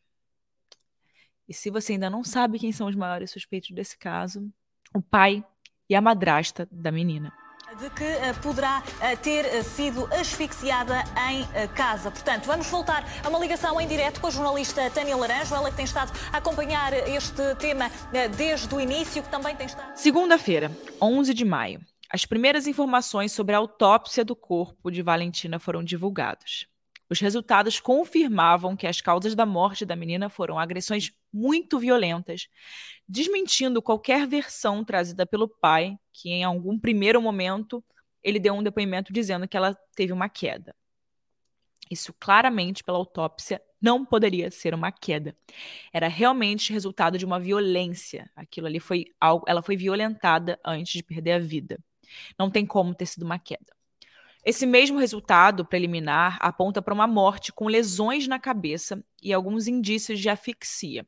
E 1.48 1.54
se 1.54 1.70
você 1.70 1.94
ainda 1.94 2.10
não 2.10 2.24
sabe 2.24 2.60
quem 2.60 2.72
são 2.72 2.88
os 2.88 2.96
maiores 2.96 3.32
suspeitos 3.32 3.72
desse 3.72 3.98
caso, 3.98 4.52
o 4.94 5.02
pai 5.02 5.44
e 5.90 5.96
a 5.96 6.02
madrasta 6.02 6.68
da 6.72 6.92
menina 6.92 7.34
de 7.78 7.90
que 7.92 8.04
uh, 8.04 8.42
poderá 8.42 8.82
uh, 8.82 9.18
ter 9.18 9.46
uh, 9.46 9.64
sido 9.64 10.08
asfixiada 10.12 11.04
em 11.30 11.48
casa. 11.76 12.10
Portanto, 12.10 12.46
vamos 12.46 12.68
voltar 12.68 13.06
a 13.24 13.30
uma 13.30 13.40
ligação 13.40 13.80
em 13.80 13.88
direto 13.88 14.20
com 14.20 14.28
a 14.28 14.32
jornalista 14.32 14.90
Tânia 14.90 15.16
Laranjo, 15.16 15.54
ela 15.54 15.70
que 15.70 15.76
tem 15.76 15.86
estado 15.86 16.12
a 16.32 16.38
acompanhar 16.38 16.94
este 17.08 17.56
tema 17.56 17.92
desde 18.36 18.74
o 18.74 18.80
início, 18.80 19.22
que 19.22 19.30
também 19.30 19.56
tem 19.56 19.68
estado... 19.68 19.96
Segunda-feira, 19.96 20.72
11 21.02 21.34
de 21.34 21.46
maio. 21.46 21.82
As 22.12 22.26
primeiras 22.26 22.66
informações 22.66 23.32
sobre 23.32 23.54
a 23.54 23.60
autópsia 23.60 24.26
do 24.26 24.36
corpo 24.36 24.90
de 24.90 25.04
Valentina 25.04 25.60
foram 25.60 25.84
divulgadas. 25.84 26.66
Os 27.08 27.20
resultados 27.20 27.80
confirmavam 27.80 28.76
que 28.76 28.88
as 28.88 29.00
causas 29.00 29.36
da 29.36 29.46
morte 29.46 29.86
da 29.86 29.96
menina 29.96 30.28
foram 30.28 30.58
agressões 30.58 31.12
muito 31.32 31.78
violentas, 31.78 32.48
desmentindo 33.08 33.80
qualquer 33.80 34.28
versão 34.28 34.84
trazida 34.84 35.24
pelo 35.24 35.48
pai, 35.48 35.98
que 36.12 36.30
em 36.30 36.44
algum 36.44 36.80
primeiro 36.80 37.22
momento 37.22 37.84
ele 38.24 38.40
deu 38.40 38.56
um 38.56 38.64
depoimento 38.64 39.14
dizendo 39.14 39.48
que 39.48 39.56
ela 39.56 39.78
teve 39.96 40.12
uma 40.12 40.30
queda. 40.30 40.76
Isso 41.92 42.12
claramente, 42.20 42.84
pela 42.84 42.98
autópsia, 42.98 43.62
não 43.80 44.04
poderia 44.04 44.50
ser 44.50 44.74
uma 44.74 44.92
queda. 44.92 45.36
Era 45.94 46.08
realmente 46.08 46.74
resultado 46.74 47.20
de 47.20 47.26
uma 47.26 47.40
violência. 47.40 48.30
Aquilo 48.36 48.66
ali 48.66 48.80
foi 48.80 49.06
algo, 49.20 49.46
ela 49.48 49.62
foi 49.62 49.76
violentada 49.76 50.60
antes 50.66 50.94
de 50.94 51.04
perder 51.04 51.34
a 51.34 51.40
vida. 51.40 51.80
Não 52.38 52.50
tem 52.50 52.66
como 52.66 52.96
ter 52.96 53.06
sido 53.06 53.24
uma 53.24 53.40
queda. 53.40 53.74
Esse 54.46 54.66
mesmo 54.66 55.00
resultado 55.00 55.66
preliminar 55.66 56.38
aponta 56.40 56.82
para 56.82 56.94
uma 56.94 57.08
morte 57.08 57.52
com 57.52 57.68
lesões 57.68 58.28
na 58.28 58.40
cabeça 58.40 59.04
e 59.22 59.34
alguns 59.34 59.68
indícios 59.68 60.20
de 60.20 60.30
asfixia. 60.30 61.06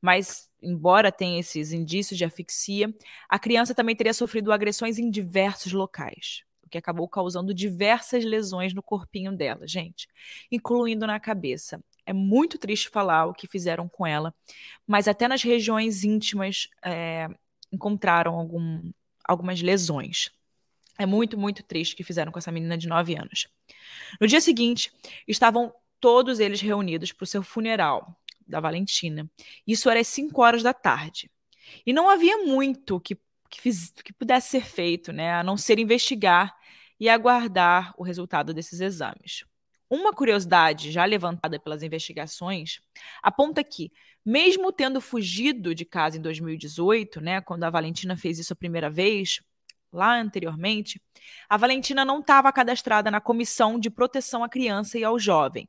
Mas, 0.00 0.50
embora 0.62 1.12
tenha 1.12 1.40
esses 1.40 1.72
indícios 1.72 2.18
de 2.18 2.24
asfixia, 2.24 2.94
a 3.28 3.38
criança 3.38 3.74
também 3.74 3.96
teria 3.96 4.14
sofrido 4.14 4.52
agressões 4.52 4.98
em 4.98 5.10
diversos 5.10 5.72
locais, 5.72 6.42
o 6.62 6.68
que 6.68 6.78
acabou 6.78 7.08
causando 7.08 7.54
diversas 7.54 8.24
lesões 8.24 8.74
no 8.74 8.82
corpinho 8.82 9.34
dela, 9.36 9.66
gente, 9.66 10.08
incluindo 10.50 11.06
na 11.06 11.20
cabeça. 11.20 11.82
É 12.06 12.12
muito 12.12 12.58
triste 12.58 12.90
falar 12.90 13.26
o 13.26 13.32
que 13.32 13.46
fizeram 13.46 13.88
com 13.88 14.06
ela, 14.06 14.34
mas 14.86 15.08
até 15.08 15.26
nas 15.26 15.42
regiões 15.42 16.04
íntimas 16.04 16.68
é, 16.84 17.28
encontraram 17.72 18.34
algum, 18.34 18.90
algumas 19.24 19.60
lesões. 19.60 20.30
É 20.98 21.06
muito, 21.06 21.36
muito 21.36 21.62
triste 21.62 21.96
que 21.96 22.04
fizeram 22.04 22.30
com 22.30 22.38
essa 22.38 22.52
menina 22.52 22.78
de 22.78 22.86
9 22.86 23.16
anos. 23.16 23.48
No 24.20 24.26
dia 24.26 24.40
seguinte, 24.40 24.92
estavam 25.26 25.72
todos 26.00 26.38
eles 26.38 26.60
reunidos 26.60 27.12
para 27.12 27.24
o 27.24 27.26
seu 27.26 27.42
funeral 27.42 28.16
da 28.46 28.60
Valentina. 28.60 29.28
Isso 29.66 29.88
era 29.90 30.00
às 30.00 30.08
5 30.08 30.40
horas 30.40 30.62
da 30.62 30.72
tarde. 30.72 31.30
E 31.84 31.92
não 31.92 32.08
havia 32.08 32.38
muito 32.44 33.00
que, 33.00 33.16
que, 33.50 33.60
fiz, 33.60 33.90
que 33.90 34.12
pudesse 34.12 34.50
ser 34.50 34.64
feito, 34.64 35.12
né, 35.12 35.32
a 35.32 35.42
não 35.42 35.56
ser 35.56 35.78
investigar 35.78 36.54
e 37.00 37.08
aguardar 37.08 37.92
o 37.98 38.02
resultado 38.02 38.54
desses 38.54 38.80
exames. 38.80 39.44
Uma 39.88 40.12
curiosidade 40.12 40.90
já 40.90 41.04
levantada 41.04 41.58
pelas 41.58 41.82
investigações 41.82 42.80
aponta 43.22 43.62
que, 43.62 43.92
mesmo 44.24 44.72
tendo 44.72 45.00
fugido 45.00 45.74
de 45.74 45.84
casa 45.84 46.16
em 46.16 46.20
2018, 46.20 47.20
né, 47.20 47.40
quando 47.40 47.64
a 47.64 47.70
Valentina 47.70 48.16
fez 48.16 48.38
isso 48.38 48.52
a 48.52 48.56
primeira 48.56 48.90
vez, 48.90 49.40
lá 49.92 50.18
anteriormente, 50.18 51.00
a 51.48 51.56
Valentina 51.56 52.04
não 52.04 52.20
estava 52.20 52.52
cadastrada 52.52 53.10
na 53.10 53.20
Comissão 53.20 53.78
de 53.78 53.90
Proteção 53.90 54.42
à 54.42 54.48
Criança 54.48 54.98
e 54.98 55.04
ao 55.04 55.18
Jovem, 55.18 55.68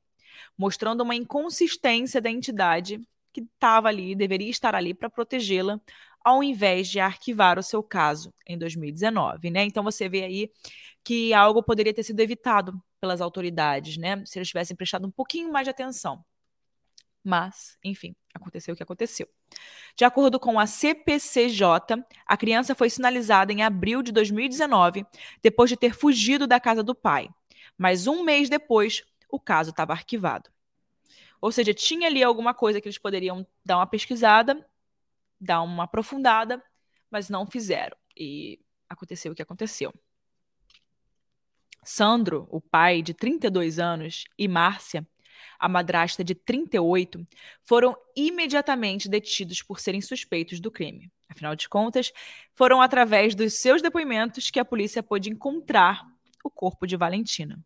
mostrando 0.57 1.01
uma 1.01 1.15
inconsistência 1.15 2.21
da 2.21 2.29
entidade 2.29 2.99
que 3.31 3.41
estava 3.41 3.89
ali, 3.89 4.15
deveria 4.15 4.49
estar 4.49 4.73
ali 4.73 4.93
para 4.93 5.09
protegê-la, 5.09 5.79
ao 6.23 6.41
invés 6.41 6.87
de 6.87 6.99
arquivar 6.99 7.59
o 7.59 7.63
seu 7.63 7.83
caso 7.83 8.33
em 8.47 8.57
2019, 8.57 9.51
né? 9.51 9.63
Então 9.63 9.83
você 9.83 10.09
vê 10.09 10.23
aí 10.23 10.51
que 11.05 11.35
algo 11.35 11.61
poderia 11.61 11.93
ter 11.93 12.03
sido 12.03 12.19
evitado 12.19 12.81
pelas 12.99 13.21
autoridades, 13.21 13.95
né? 13.95 14.25
Se 14.25 14.39
eles 14.39 14.47
tivessem 14.47 14.75
prestado 14.75 15.07
um 15.07 15.11
pouquinho 15.11 15.51
mais 15.51 15.65
de 15.65 15.69
atenção. 15.69 16.25
Mas, 17.23 17.77
enfim, 17.83 18.15
aconteceu 18.33 18.73
o 18.73 18.77
que 18.77 18.81
aconteceu. 18.81 19.27
De 19.95 20.03
acordo 20.03 20.39
com 20.39 20.59
a 20.59 20.65
CPCJ, 20.65 22.03
a 22.25 22.35
criança 22.35 22.73
foi 22.73 22.89
sinalizada 22.89 23.53
em 23.53 23.61
abril 23.61 24.01
de 24.01 24.11
2019, 24.11 25.05
depois 25.43 25.69
de 25.69 25.77
ter 25.77 25.93
fugido 25.93 26.47
da 26.47 26.59
casa 26.59 26.81
do 26.81 26.95
pai. 26.95 27.29
Mas 27.77 28.07
um 28.07 28.23
mês 28.23 28.49
depois, 28.49 29.03
o 29.29 29.39
caso 29.39 29.69
estava 29.69 29.93
arquivado. 29.93 30.49
Ou 31.39 31.51
seja, 31.51 31.73
tinha 31.73 32.07
ali 32.07 32.23
alguma 32.23 32.53
coisa 32.53 32.81
que 32.81 32.87
eles 32.87 32.97
poderiam 32.97 33.45
dar 33.63 33.77
uma 33.77 33.87
pesquisada, 33.87 34.67
dar 35.39 35.61
uma 35.61 35.83
aprofundada, 35.83 36.63
mas 37.11 37.29
não 37.29 37.45
fizeram. 37.45 37.95
E 38.17 38.59
aconteceu 38.89 39.31
o 39.31 39.35
que 39.35 39.41
aconteceu. 39.43 39.93
Sandro, 41.85 42.47
o 42.49 42.59
pai 42.59 43.01
de 43.03 43.13
32 43.13 43.77
anos, 43.77 44.25
e 44.37 44.47
Márcia, 44.47 45.07
a 45.59 45.69
madrasta 45.69 46.23
de 46.23 46.33
38, 46.33 47.23
foram 47.63 47.95
imediatamente 48.15 49.07
detidos 49.07 49.61
por 49.61 49.79
serem 49.79 50.01
suspeitos 50.01 50.59
do 50.59 50.71
crime. 50.71 51.11
Afinal 51.29 51.55
de 51.55 51.69
contas, 51.69 52.11
foram 52.53 52.81
através 52.81 53.35
dos 53.35 53.53
seus 53.53 53.81
depoimentos 53.81 54.49
que 54.49 54.59
a 54.59 54.65
polícia 54.65 55.03
pôde 55.03 55.29
encontrar 55.29 56.03
o 56.43 56.49
corpo 56.49 56.87
de 56.87 56.97
Valentina. 56.97 57.59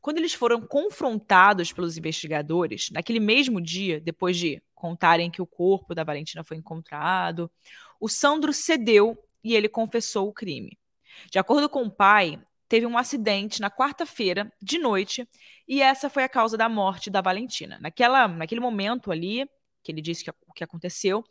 Quando 0.00 0.18
eles 0.18 0.34
foram 0.34 0.60
confrontados 0.60 1.72
pelos 1.72 1.96
investigadores, 1.96 2.90
naquele 2.90 3.20
mesmo 3.20 3.60
dia, 3.60 4.00
depois 4.00 4.36
de 4.36 4.62
contarem 4.74 5.30
que 5.30 5.42
o 5.42 5.46
corpo 5.46 5.94
da 5.94 6.04
Valentina 6.04 6.42
foi 6.42 6.56
encontrado, 6.56 7.50
o 8.00 8.08
Sandro 8.08 8.52
cedeu 8.52 9.18
e 9.42 9.54
ele 9.54 9.68
confessou 9.68 10.28
o 10.28 10.32
crime. 10.32 10.78
De 11.30 11.38
acordo 11.38 11.68
com 11.68 11.82
o 11.82 11.90
pai, 11.90 12.40
teve 12.74 12.86
um 12.86 12.98
acidente 12.98 13.60
na 13.60 13.70
quarta-feira 13.70 14.52
de 14.60 14.80
noite 14.80 15.28
e 15.68 15.80
essa 15.80 16.10
foi 16.10 16.24
a 16.24 16.28
causa 16.28 16.56
da 16.56 16.68
morte 16.68 17.08
da 17.08 17.20
Valentina. 17.20 17.78
Naquela, 17.80 18.26
naquele 18.26 18.60
momento 18.60 19.12
ali, 19.12 19.48
que 19.80 19.92
ele 19.92 20.02
disse 20.02 20.24
que 20.24 20.30
o 20.30 20.52
que 20.52 20.64
aconteceu, 20.64 21.22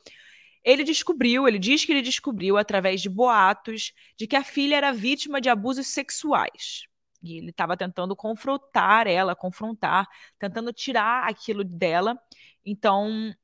ele 0.64 0.86
descobriu, 0.86 1.46
ele 1.46 1.60
diz 1.60 1.84
que 1.84 1.92
ele 1.92 2.02
descobriu 2.02 2.58
através 2.58 3.02
de 3.02 3.10
boatos 3.10 3.92
de 4.16 4.26
que 4.26 4.38
a 4.38 4.44
filha 4.44 4.78
era 4.78 4.94
vítima 4.94 5.42
de 5.42 5.50
abusos 5.50 5.88
sexuais. 5.88 6.88
E 7.22 7.40
ele 7.40 7.50
estava 7.50 7.76
tentando 7.76 8.16
confrontar 8.16 9.06
ela, 9.06 9.36
confrontar, 9.36 10.08
tentando 10.40 10.72
tirar 10.72 11.28
aquilo 11.28 11.66
dela. 11.66 12.18
Então, 12.66 13.36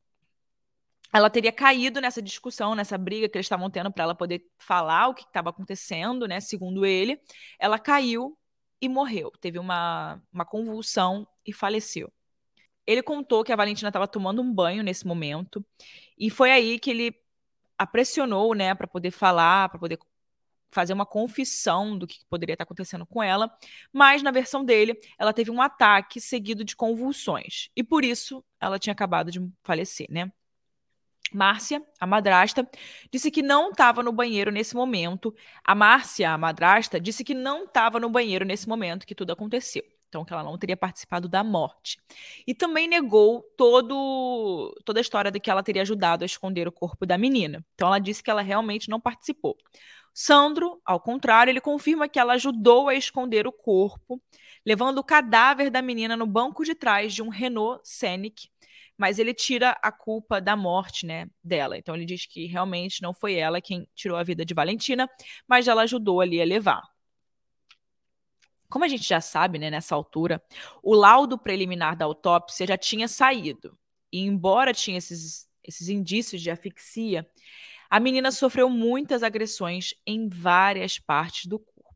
ela 1.13 1.29
teria 1.29 1.51
caído 1.51 1.99
nessa 1.99 2.21
discussão, 2.21 2.75
nessa 2.75 2.97
briga 2.97 3.27
que 3.27 3.37
eles 3.37 3.45
estavam 3.45 3.69
tendo 3.69 3.91
para 3.91 4.03
ela 4.03 4.15
poder 4.15 4.45
falar 4.57 5.07
o 5.07 5.13
que 5.13 5.23
estava 5.23 5.49
acontecendo, 5.49 6.27
né? 6.27 6.39
Segundo 6.39 6.85
ele, 6.85 7.19
ela 7.59 7.79
caiu 7.79 8.37
e 8.81 8.87
morreu. 8.87 9.31
Teve 9.41 9.59
uma, 9.59 10.21
uma 10.31 10.45
convulsão 10.45 11.27
e 11.45 11.51
faleceu. 11.53 12.11
Ele 12.85 13.03
contou 13.03 13.43
que 13.43 13.51
a 13.51 13.55
Valentina 13.55 13.89
estava 13.89 14.07
tomando 14.07 14.41
um 14.41 14.53
banho 14.53 14.83
nesse 14.83 15.05
momento 15.05 15.65
e 16.17 16.29
foi 16.29 16.51
aí 16.51 16.79
que 16.79 16.89
ele 16.89 17.15
a 17.77 17.87
pressionou, 17.87 18.53
né, 18.53 18.75
para 18.75 18.87
poder 18.87 19.11
falar, 19.11 19.69
para 19.69 19.79
poder 19.79 19.97
fazer 20.71 20.93
uma 20.93 21.05
confissão 21.05 21.97
do 21.97 22.05
que 22.05 22.19
poderia 22.29 22.53
estar 22.53 22.63
acontecendo 22.63 23.05
com 23.05 23.23
ela, 23.23 23.51
mas 23.91 24.21
na 24.21 24.31
versão 24.31 24.63
dele, 24.63 24.97
ela 25.17 25.33
teve 25.33 25.49
um 25.49 25.61
ataque 25.61 26.21
seguido 26.21 26.63
de 26.63 26.75
convulsões 26.75 27.69
e 27.75 27.83
por 27.83 28.03
isso 28.03 28.43
ela 28.59 28.77
tinha 28.77 28.93
acabado 28.93 29.31
de 29.31 29.39
falecer, 29.63 30.07
né? 30.09 30.31
Márcia, 31.33 31.83
a 31.99 32.07
madrasta, 32.07 32.67
disse 33.11 33.29
que 33.31 33.41
não 33.41 33.71
estava 33.71 34.01
no 34.03 34.11
banheiro 34.11 34.51
nesse 34.51 34.75
momento. 34.75 35.33
A 35.63 35.75
Márcia, 35.75 36.31
a 36.31 36.37
madrasta, 36.37 36.99
disse 36.99 37.23
que 37.23 37.33
não 37.33 37.65
estava 37.65 37.99
no 37.99 38.09
banheiro 38.09 38.45
nesse 38.45 38.67
momento 38.67 39.05
que 39.05 39.15
tudo 39.15 39.31
aconteceu. 39.31 39.83
Então, 40.09 40.25
que 40.25 40.33
ela 40.33 40.43
não 40.43 40.57
teria 40.57 40.75
participado 40.75 41.29
da 41.29 41.43
morte. 41.43 41.99
E 42.45 42.55
também 42.55 42.87
negou 42.87 43.43
todo, 43.55 44.75
toda 44.83 44.99
a 44.99 45.01
história 45.01 45.29
de 45.29 45.39
que 45.39 45.51
ela 45.51 45.61
teria 45.61 45.83
ajudado 45.83 46.23
a 46.23 46.25
esconder 46.25 46.67
o 46.67 46.71
corpo 46.71 47.05
da 47.05 47.15
menina. 47.15 47.63
Então, 47.75 47.87
ela 47.87 47.99
disse 47.99 48.23
que 48.23 48.31
ela 48.31 48.41
realmente 48.41 48.89
não 48.89 48.99
participou. 48.99 49.55
Sandro, 50.11 50.81
ao 50.83 50.99
contrário, 50.99 51.51
ele 51.51 51.61
confirma 51.61 52.09
que 52.09 52.19
ela 52.19 52.33
ajudou 52.33 52.89
a 52.89 52.95
esconder 52.95 53.47
o 53.47 53.51
corpo, 53.51 54.21
levando 54.65 54.97
o 54.97 55.03
cadáver 55.03 55.69
da 55.69 55.81
menina 55.81 56.17
no 56.17 56.25
banco 56.25 56.65
de 56.65 56.73
trás 56.73 57.13
de 57.13 57.21
um 57.21 57.29
Renault 57.29 57.81
Scenic, 57.87 58.49
mas 58.99 59.17
ele 59.17 59.33
tira 59.33 59.79
a 59.81 59.93
culpa 59.93 60.41
da 60.41 60.57
morte, 60.57 61.05
né, 61.05 61.29
dela. 61.41 61.77
Então 61.77 61.95
ele 61.95 62.05
diz 62.05 62.25
que 62.25 62.45
realmente 62.47 63.01
não 63.01 63.13
foi 63.13 63.35
ela 63.35 63.61
quem 63.61 63.87
tirou 63.95 64.17
a 64.17 64.23
vida 64.23 64.43
de 64.43 64.53
Valentina, 64.53 65.09
mas 65.47 65.69
ela 65.69 65.83
ajudou 65.83 66.19
ali 66.19 66.41
a 66.41 66.45
levar. 66.45 66.83
Como 68.67 68.83
a 68.83 68.89
gente 68.89 69.07
já 69.07 69.21
sabe, 69.21 69.57
né, 69.57 69.69
nessa 69.69 69.95
altura, 69.95 70.43
o 70.83 70.93
laudo 70.93 71.37
preliminar 71.39 71.95
da 71.95 72.03
autópsia 72.03 72.67
já 72.67 72.77
tinha 72.77 73.07
saído. 73.07 73.79
E 74.11 74.19
embora 74.19 74.73
tinha 74.73 74.97
esses, 74.97 75.47
esses 75.63 75.87
indícios 75.87 76.41
de 76.41 76.51
asfixia, 76.51 77.25
a 77.89 78.01
menina 78.01 78.33
sofreu 78.33 78.69
muitas 78.69 79.23
agressões 79.23 79.93
em 80.05 80.27
várias 80.27 80.99
partes 80.99 81.45
do 81.45 81.57
corpo. 81.57 81.95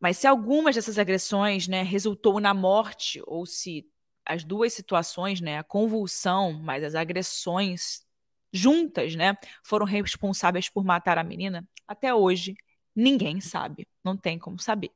Mas 0.00 0.16
se 0.16 0.26
algumas 0.26 0.74
dessas 0.74 0.98
agressões 0.98 1.68
né, 1.68 1.82
resultou 1.82 2.40
na 2.40 2.54
morte, 2.54 3.20
ou 3.26 3.44
se 3.44 3.86
as 4.26 4.44
duas 4.44 4.72
situações, 4.72 5.40
né, 5.40 5.58
a 5.58 5.64
convulsão, 5.64 6.52
mas 6.52 6.82
as 6.84 6.94
agressões 6.94 8.04
juntas, 8.52 9.14
né, 9.14 9.34
foram 9.64 9.86
responsáveis 9.86 10.68
por 10.68 10.84
matar 10.84 11.18
a 11.18 11.24
menina, 11.24 11.68
até 11.86 12.14
hoje 12.14 12.54
ninguém 12.94 13.40
sabe, 13.40 13.86
não 14.04 14.16
tem 14.16 14.38
como 14.38 14.58
saber. 14.58 14.90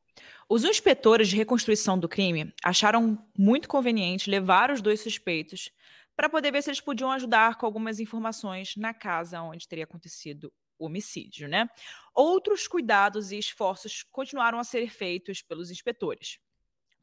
Os 0.49 0.65
inspetores 0.65 1.29
de 1.29 1.37
reconstrução 1.37 1.99
do 1.99 2.09
crime 2.09 2.53
acharam 2.65 3.19
muito 3.37 3.69
conveniente 3.69 4.31
levar 4.31 4.71
os 4.71 4.83
dois 4.83 5.01
suspeitos 5.01 5.71
para 6.17 6.29
poder 6.29 6.51
ver 6.53 6.63
se 6.63 6.71
eles 6.71 6.81
podiam 6.81 7.11
ajudar 7.11 7.57
com 7.57 7.67
algumas 7.67 8.01
informações 8.01 8.75
na 8.77 8.93
casa 8.93 9.41
onde 9.43 9.69
teria 9.69 9.85
acontecido 9.85 10.53
o 10.79 10.87
homicídio, 10.87 11.47
né? 11.49 11.69
Outros 12.15 12.67
cuidados 12.67 13.33
e 13.33 13.39
esforços 13.39 14.03
continuaram 14.11 14.59
a 14.59 14.65
ser 14.65 14.91
feitos 14.91 15.43
pelos 15.43 15.71
inspetores 15.71 16.39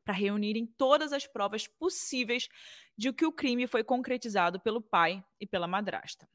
para 0.07 0.15
reunirem 0.15 0.65
todas 0.65 1.11
as 1.11 1.27
provas 1.27 1.67
possíveis 1.67 2.47
de 2.97 3.11
que 3.11 3.25
o 3.25 3.31
crime 3.31 3.67
foi 3.67 3.83
concretizado 3.83 4.57
pelo 4.57 4.81
pai 4.81 5.21
e 5.37 5.45
pela 5.45 5.67
madrasta. 5.67 6.29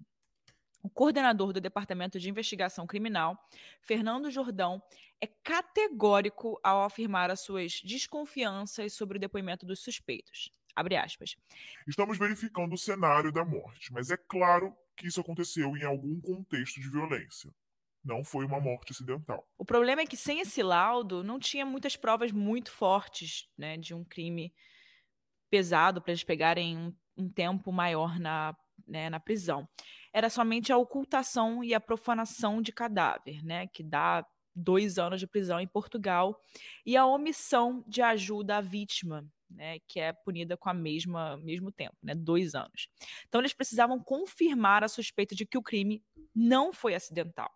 O 0.83 0.91
coordenador 0.91 1.55
do 1.55 1.61
Departamento 1.61 2.21
de 2.21 2.29
Investigação 2.29 2.87
Criminal, 2.87 3.35
Fernando 3.81 4.31
Jordão, 4.31 4.83
é 5.23 5.27
categórico 5.27 6.61
ao 6.63 6.85
afirmar 6.85 7.31
as 7.31 7.41
suas 7.41 7.81
desconfianças 7.83 8.93
sobre 8.93 9.17
o 9.17 9.21
depoimento 9.21 9.65
dos 9.65 9.81
suspeitos. 9.81 10.53
Estamos 11.87 12.19
verificando 12.19 12.75
o 12.75 12.79
cenário 12.79 13.33
da 13.33 13.43
morte, 13.43 13.91
mas 13.91 14.11
é 14.11 14.19
claro 14.19 14.77
que 14.95 15.07
isso 15.07 15.21
aconteceu 15.21 15.75
em 15.79 15.85
algum 15.85 16.21
contexto 16.21 16.79
de 16.79 16.91
violência. 16.91 17.51
Não 18.05 18.25
foi 18.25 18.45
uma 18.45 18.61
morte 18.61 18.93
acidental. 18.93 19.47
O 19.57 19.65
problema 19.65 20.03
é 20.03 20.07
que 20.07 20.17
sem 20.17 20.41
esse 20.41 20.63
laudo 20.63 21.23
não 21.23 21.39
tinha 21.39 21.65
muitas 21.65 21.97
provas 21.97 22.33
muito 22.33 22.71
fortes 22.71 23.49
né, 23.57 23.77
de 23.77 23.95
um 23.95 24.05
crime 24.05 24.53
pesado 25.49 26.01
para 26.01 26.13
eles 26.13 26.25
pegarem 26.25 26.77
um, 26.77 26.97
um, 27.17 27.29
tempo 27.29 27.71
maior 27.71 28.19
na, 28.19 28.57
né, 28.89 29.09
na 29.09 29.21
prisão. 29.21 29.69
Era 30.13 30.29
somente 30.29 30.73
a 30.73 30.77
ocultação 30.77 31.63
e 31.63 31.75
a 31.75 31.81
profanação 31.81 32.61
de 32.61 32.73
cadáver, 32.73 33.45
né, 33.45 33.67
que 33.69 33.83
dá 33.83 34.27
dois 34.55 34.99
anos 34.99 35.21
de 35.21 35.27
prisão 35.27 35.61
em 35.61 35.67
Portugal, 35.67 36.39
e 36.85 36.97
a 36.97 37.07
omissão 37.07 37.85
de 37.87 38.03
ajuda 38.03 38.57
à 38.57 38.61
vítima, 38.61 39.27
né, 39.49 39.79
que 39.87 40.01
é 40.01 40.13
punida 40.13 40.57
com 40.57 40.69
a 40.69 40.75
mesma 40.75 41.37
mesmo 41.37 41.71
tempo, 41.71 41.97
né, 42.03 42.15
dois 42.15 42.55
anos. 42.55 42.89
Então 43.29 43.41
eles 43.41 43.55
precisavam 43.55 43.99
confirmar 44.03 44.83
a 44.83 44.89
suspeita 44.89 45.35
de 45.35 45.47
que 45.47 45.59
o 45.59 45.63
crime 45.63 46.03
não 46.35 46.73
foi 46.73 46.95
acidental, 46.95 47.51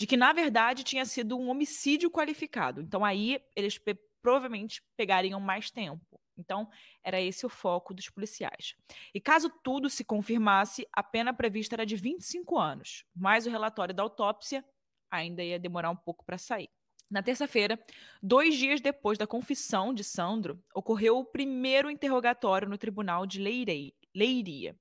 de 0.00 0.06
que 0.06 0.16
na 0.16 0.32
verdade 0.32 0.82
tinha 0.82 1.04
sido 1.04 1.36
um 1.36 1.50
homicídio 1.50 2.10
qualificado. 2.10 2.80
Então 2.80 3.04
aí 3.04 3.38
eles 3.54 3.76
pe 3.76 3.94
provavelmente 4.22 4.82
pegariam 4.96 5.38
mais 5.38 5.70
tempo. 5.70 6.18
Então 6.38 6.70
era 7.04 7.20
esse 7.20 7.44
o 7.44 7.50
foco 7.50 7.92
dos 7.92 8.08
policiais. 8.08 8.74
E 9.14 9.20
caso 9.20 9.50
tudo 9.62 9.90
se 9.90 10.02
confirmasse, 10.02 10.88
a 10.90 11.02
pena 11.02 11.34
prevista 11.34 11.74
era 11.74 11.84
de 11.84 11.96
25 11.96 12.58
anos, 12.58 13.04
mas 13.14 13.44
o 13.44 13.50
relatório 13.50 13.94
da 13.94 14.02
autópsia 14.02 14.64
ainda 15.10 15.42
ia 15.42 15.58
demorar 15.58 15.90
um 15.90 15.96
pouco 15.96 16.24
para 16.24 16.38
sair. 16.38 16.70
Na 17.10 17.22
terça-feira, 17.22 17.78
dois 18.22 18.56
dias 18.56 18.80
depois 18.80 19.18
da 19.18 19.26
confissão 19.26 19.92
de 19.92 20.02
Sandro, 20.02 20.62
ocorreu 20.74 21.18
o 21.18 21.24
primeiro 21.26 21.90
interrogatório 21.90 22.68
no 22.68 22.78
tribunal 22.78 23.26
de 23.26 23.38
Leirei, 23.38 23.92
Leiria. 24.14 24.74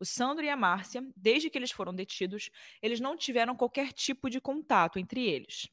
O 0.00 0.04
Sandro 0.04 0.44
e 0.44 0.48
a 0.48 0.56
Márcia, 0.56 1.02
desde 1.16 1.48
que 1.48 1.58
eles 1.58 1.70
foram 1.70 1.94
detidos, 1.94 2.50
eles 2.82 3.00
não 3.00 3.16
tiveram 3.16 3.56
qualquer 3.56 3.92
tipo 3.92 4.28
de 4.28 4.40
contato 4.40 4.98
entre 4.98 5.26
eles. 5.26 5.68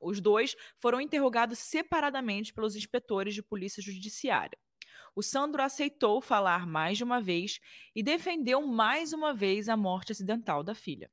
Os 0.00 0.20
dois 0.20 0.56
foram 0.78 1.00
interrogados 1.00 1.58
separadamente 1.58 2.54
pelos 2.54 2.74
inspetores 2.74 3.34
de 3.34 3.42
polícia 3.42 3.82
judiciária. 3.82 4.58
O 5.14 5.22
Sandro 5.22 5.62
aceitou 5.62 6.20
falar 6.20 6.66
mais 6.66 6.96
de 6.96 7.04
uma 7.04 7.20
vez 7.20 7.60
e 7.94 8.02
defendeu 8.02 8.66
mais 8.66 9.12
uma 9.12 9.34
vez 9.34 9.68
a 9.68 9.76
morte 9.76 10.12
acidental 10.12 10.62
da 10.62 10.74
filha. 10.74 11.10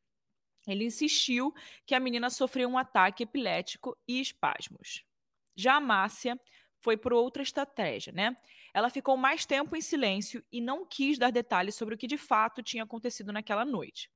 Ele 0.67 0.86
insistiu 0.86 1.54
que 1.86 1.95
a 1.95 2.00
menina 2.00 2.30
sofreu 2.30 2.69
um 2.69 2.78
ataque 2.78 3.23
epilético 3.23 3.97
e 4.08 4.19
espasmos. 4.19 5.04
Já 5.56 5.76
a 5.76 5.82
Márcia 5.82 6.39
foi 6.79 6.97
por 6.97 7.13
outra 7.13 7.43
estratégia, 7.43 8.13
né? 8.13 8.35
Ela 8.73 8.89
ficou 8.89 9.17
mais 9.17 9.45
tempo 9.45 9.75
em 9.75 9.81
silêncio 9.81 10.43
e 10.51 10.61
não 10.61 10.85
quis 10.85 11.17
dar 11.17 11.31
detalhes 11.31 11.75
sobre 11.75 11.95
o 11.95 11.97
que 11.97 12.07
de 12.07 12.17
fato 12.17 12.61
tinha 12.61 12.83
acontecido 12.83 13.31
naquela 13.33 13.65
noite. 13.65 14.09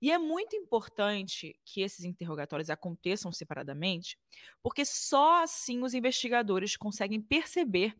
E 0.00 0.10
é 0.10 0.18
muito 0.18 0.54
importante 0.54 1.58
que 1.64 1.80
esses 1.80 2.04
interrogatórios 2.04 2.70
aconteçam 2.70 3.32
separadamente, 3.32 4.18
porque 4.62 4.84
só 4.84 5.42
assim 5.42 5.82
os 5.82 5.94
investigadores 5.94 6.76
conseguem 6.76 7.20
perceber 7.20 7.94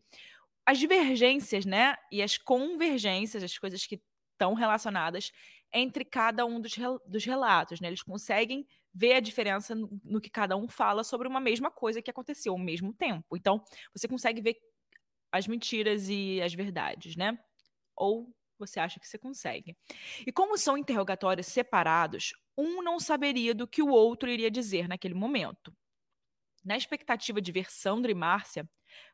as 0.65 0.77
divergências, 0.77 1.65
né? 1.65 1.95
E 2.11 2.21
as 2.21 2.37
convergências, 2.37 3.43
as 3.43 3.57
coisas 3.57 3.85
que 3.85 4.01
estão 4.33 4.53
relacionadas 4.53 5.31
entre 5.73 6.05
cada 6.05 6.45
um 6.45 6.61
dos, 6.61 6.75
dos 7.05 7.25
relatos, 7.25 7.81
né? 7.81 7.87
Eles 7.87 8.03
conseguem 8.03 8.65
ver 8.93 9.13
a 9.13 9.19
diferença 9.19 9.73
no, 9.73 9.99
no, 10.03 10.21
que 10.21 10.29
cada 10.29 10.55
um 10.55 10.67
fala 10.67 11.03
sobre 11.03 11.27
uma 11.27 11.39
mesma 11.39 11.71
coisa 11.71 12.01
que 12.01 12.11
aconteceu 12.11 12.53
ao 12.53 12.59
mesmo 12.59 12.93
tempo. 12.93 13.35
Então, 13.35 13.63
você 13.93 14.07
consegue 14.07 14.41
ver 14.41 14.57
as 15.31 15.47
mentiras 15.47 16.09
e 16.09 16.41
as 16.41 16.53
verdades, 16.53 17.15
né? 17.15 17.37
Ou 17.95 18.33
você 18.57 18.79
acha 18.79 18.99
que 18.99 19.07
você 19.07 19.17
consegue. 19.17 19.75
E 20.25 20.31
como 20.31 20.57
são 20.57 20.77
interrogatórios 20.77 21.47
separados, 21.47 22.33
um 22.57 22.83
não 22.83 22.99
saberia 22.99 23.53
do 23.55 23.67
que 23.67 23.81
o 23.81 23.89
outro 23.89 24.29
iria 24.29 24.51
dizer 24.51 24.87
naquele 24.87 25.15
momento. 25.15 25.75
Na 26.63 26.77
expectativa 26.77 27.41
de 27.41 27.51
ver 27.51 27.69
Sandra 27.71 28.11
e 28.11 28.15
Márcia, 28.15 28.69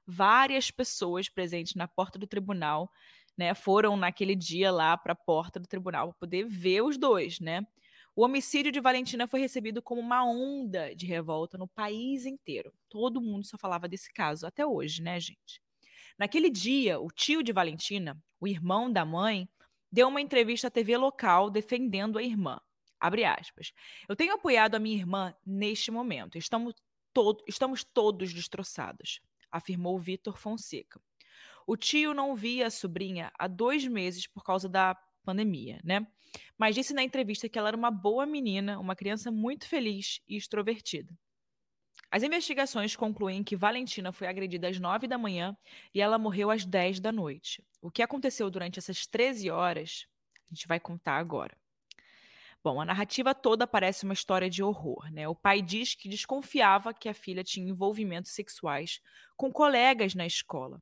várias 0.05 0.69
pessoas 0.69 1.29
presentes 1.29 1.73
na 1.73 1.87
porta 1.87 2.19
do 2.19 2.27
tribunal 2.27 2.91
né, 3.37 3.53
foram 3.55 3.95
naquele 3.95 4.35
dia 4.35 4.71
lá 4.71 4.97
para 4.97 5.13
a 5.13 5.15
porta 5.15 5.59
do 5.59 5.67
tribunal 5.67 6.09
para 6.09 6.19
poder 6.19 6.45
ver 6.45 6.81
os 6.81 6.97
dois, 6.97 7.39
né? 7.39 7.65
O 8.19 8.23
homicídio 8.25 8.69
de 8.69 8.81
Valentina 8.81 9.25
foi 9.27 9.39
recebido 9.39 9.81
como 9.81 10.01
uma 10.01 10.25
onda 10.25 10.93
de 10.93 11.05
revolta 11.05 11.57
no 11.57 11.69
país 11.69 12.25
inteiro. 12.25 12.73
Todo 12.89 13.21
mundo 13.21 13.45
só 13.45 13.57
falava 13.57 13.87
desse 13.87 14.11
caso 14.11 14.45
até 14.45 14.65
hoje, 14.65 15.01
né, 15.01 15.17
gente? 15.21 15.61
Naquele 16.17 16.49
dia, 16.49 16.99
o 16.99 17.07
tio 17.09 17.41
de 17.41 17.53
Valentina, 17.53 18.21
o 18.37 18.45
irmão 18.45 18.91
da 18.91 19.05
mãe, 19.05 19.47
deu 19.89 20.09
uma 20.09 20.19
entrevista 20.19 20.67
à 20.67 20.69
TV 20.69 20.97
local 20.97 21.49
defendendo 21.49 22.17
a 22.17 22.21
irmã. 22.21 22.59
Abre 22.99 23.23
aspas. 23.23 23.71
Eu 24.09 24.17
tenho 24.17 24.33
apoiado 24.33 24.75
a 24.75 24.79
minha 24.79 24.97
irmã 24.97 25.33
neste 25.45 25.89
momento. 25.89 26.37
Estamos, 26.37 26.75
todo, 27.13 27.41
estamos 27.47 27.85
todos 27.85 28.33
destroçados, 28.33 29.21
afirmou 29.49 29.97
Vitor 29.97 30.37
Fonseca. 30.37 30.99
O 31.65 31.77
tio 31.77 32.13
não 32.13 32.35
via 32.35 32.67
a 32.67 32.69
sobrinha 32.69 33.31
há 33.39 33.47
dois 33.47 33.87
meses 33.87 34.27
por 34.27 34.43
causa 34.43 34.67
da 34.67 34.93
pandemia, 35.23 35.79
né? 35.83 36.05
Mas 36.57 36.75
disse 36.75 36.93
na 36.93 37.03
entrevista 37.03 37.49
que 37.49 37.57
ela 37.57 37.69
era 37.69 37.77
uma 37.77 37.91
boa 37.91 38.25
menina, 38.25 38.79
uma 38.79 38.95
criança 38.95 39.31
muito 39.31 39.67
feliz 39.67 40.21
e 40.27 40.35
extrovertida. 40.35 41.13
As 42.11 42.23
investigações 42.23 42.95
concluem 42.95 43.43
que 43.43 43.55
Valentina 43.55 44.11
foi 44.11 44.27
agredida 44.27 44.67
às 44.67 44.79
9 44.79 45.07
da 45.07 45.17
manhã 45.17 45.55
e 45.93 46.01
ela 46.01 46.17
morreu 46.17 46.49
às 46.49 46.65
10 46.65 46.99
da 46.99 47.11
noite. 47.11 47.63
O 47.81 47.91
que 47.91 48.01
aconteceu 48.01 48.49
durante 48.49 48.79
essas 48.79 49.05
13 49.05 49.51
horas, 49.51 50.07
a 50.49 50.53
gente 50.53 50.67
vai 50.67 50.79
contar 50.79 51.17
agora. 51.17 51.55
Bom, 52.63 52.81
a 52.81 52.85
narrativa 52.85 53.33
toda 53.33 53.65
parece 53.65 54.03
uma 54.03 54.13
história 54.13 54.49
de 54.49 54.61
horror, 54.61 55.09
né? 55.11 55.27
O 55.27 55.35
pai 55.35 55.61
diz 55.61 55.95
que 55.95 56.09
desconfiava 56.09 56.93
que 56.93 57.07
a 57.07 57.13
filha 57.13 57.43
tinha 57.43 57.69
envolvimentos 57.69 58.31
sexuais 58.31 58.99
com 59.37 59.51
colegas 59.51 60.13
na 60.13 60.25
escola. 60.25 60.81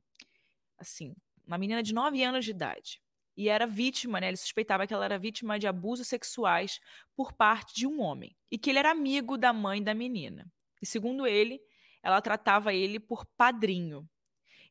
Assim, 0.76 1.14
uma 1.46 1.58
menina 1.58 1.82
de 1.82 1.94
9 1.94 2.22
anos 2.22 2.44
de 2.44 2.50
idade. 2.50 3.00
E 3.38 3.48
era 3.48 3.68
vítima, 3.68 4.20
né? 4.20 4.26
Ele 4.26 4.36
suspeitava 4.36 4.84
que 4.84 4.92
ela 4.92 5.04
era 5.04 5.16
vítima 5.16 5.60
de 5.60 5.68
abusos 5.68 6.08
sexuais 6.08 6.80
por 7.14 7.32
parte 7.32 7.72
de 7.72 7.86
um 7.86 8.00
homem. 8.00 8.36
E 8.50 8.58
que 8.58 8.68
ele 8.68 8.80
era 8.80 8.90
amigo 8.90 9.38
da 9.38 9.52
mãe 9.52 9.80
da 9.80 9.94
menina. 9.94 10.50
E 10.82 10.86
segundo 10.86 11.24
ele, 11.24 11.60
ela 12.02 12.20
tratava 12.20 12.74
ele 12.74 12.98
por 12.98 13.24
padrinho. 13.36 14.08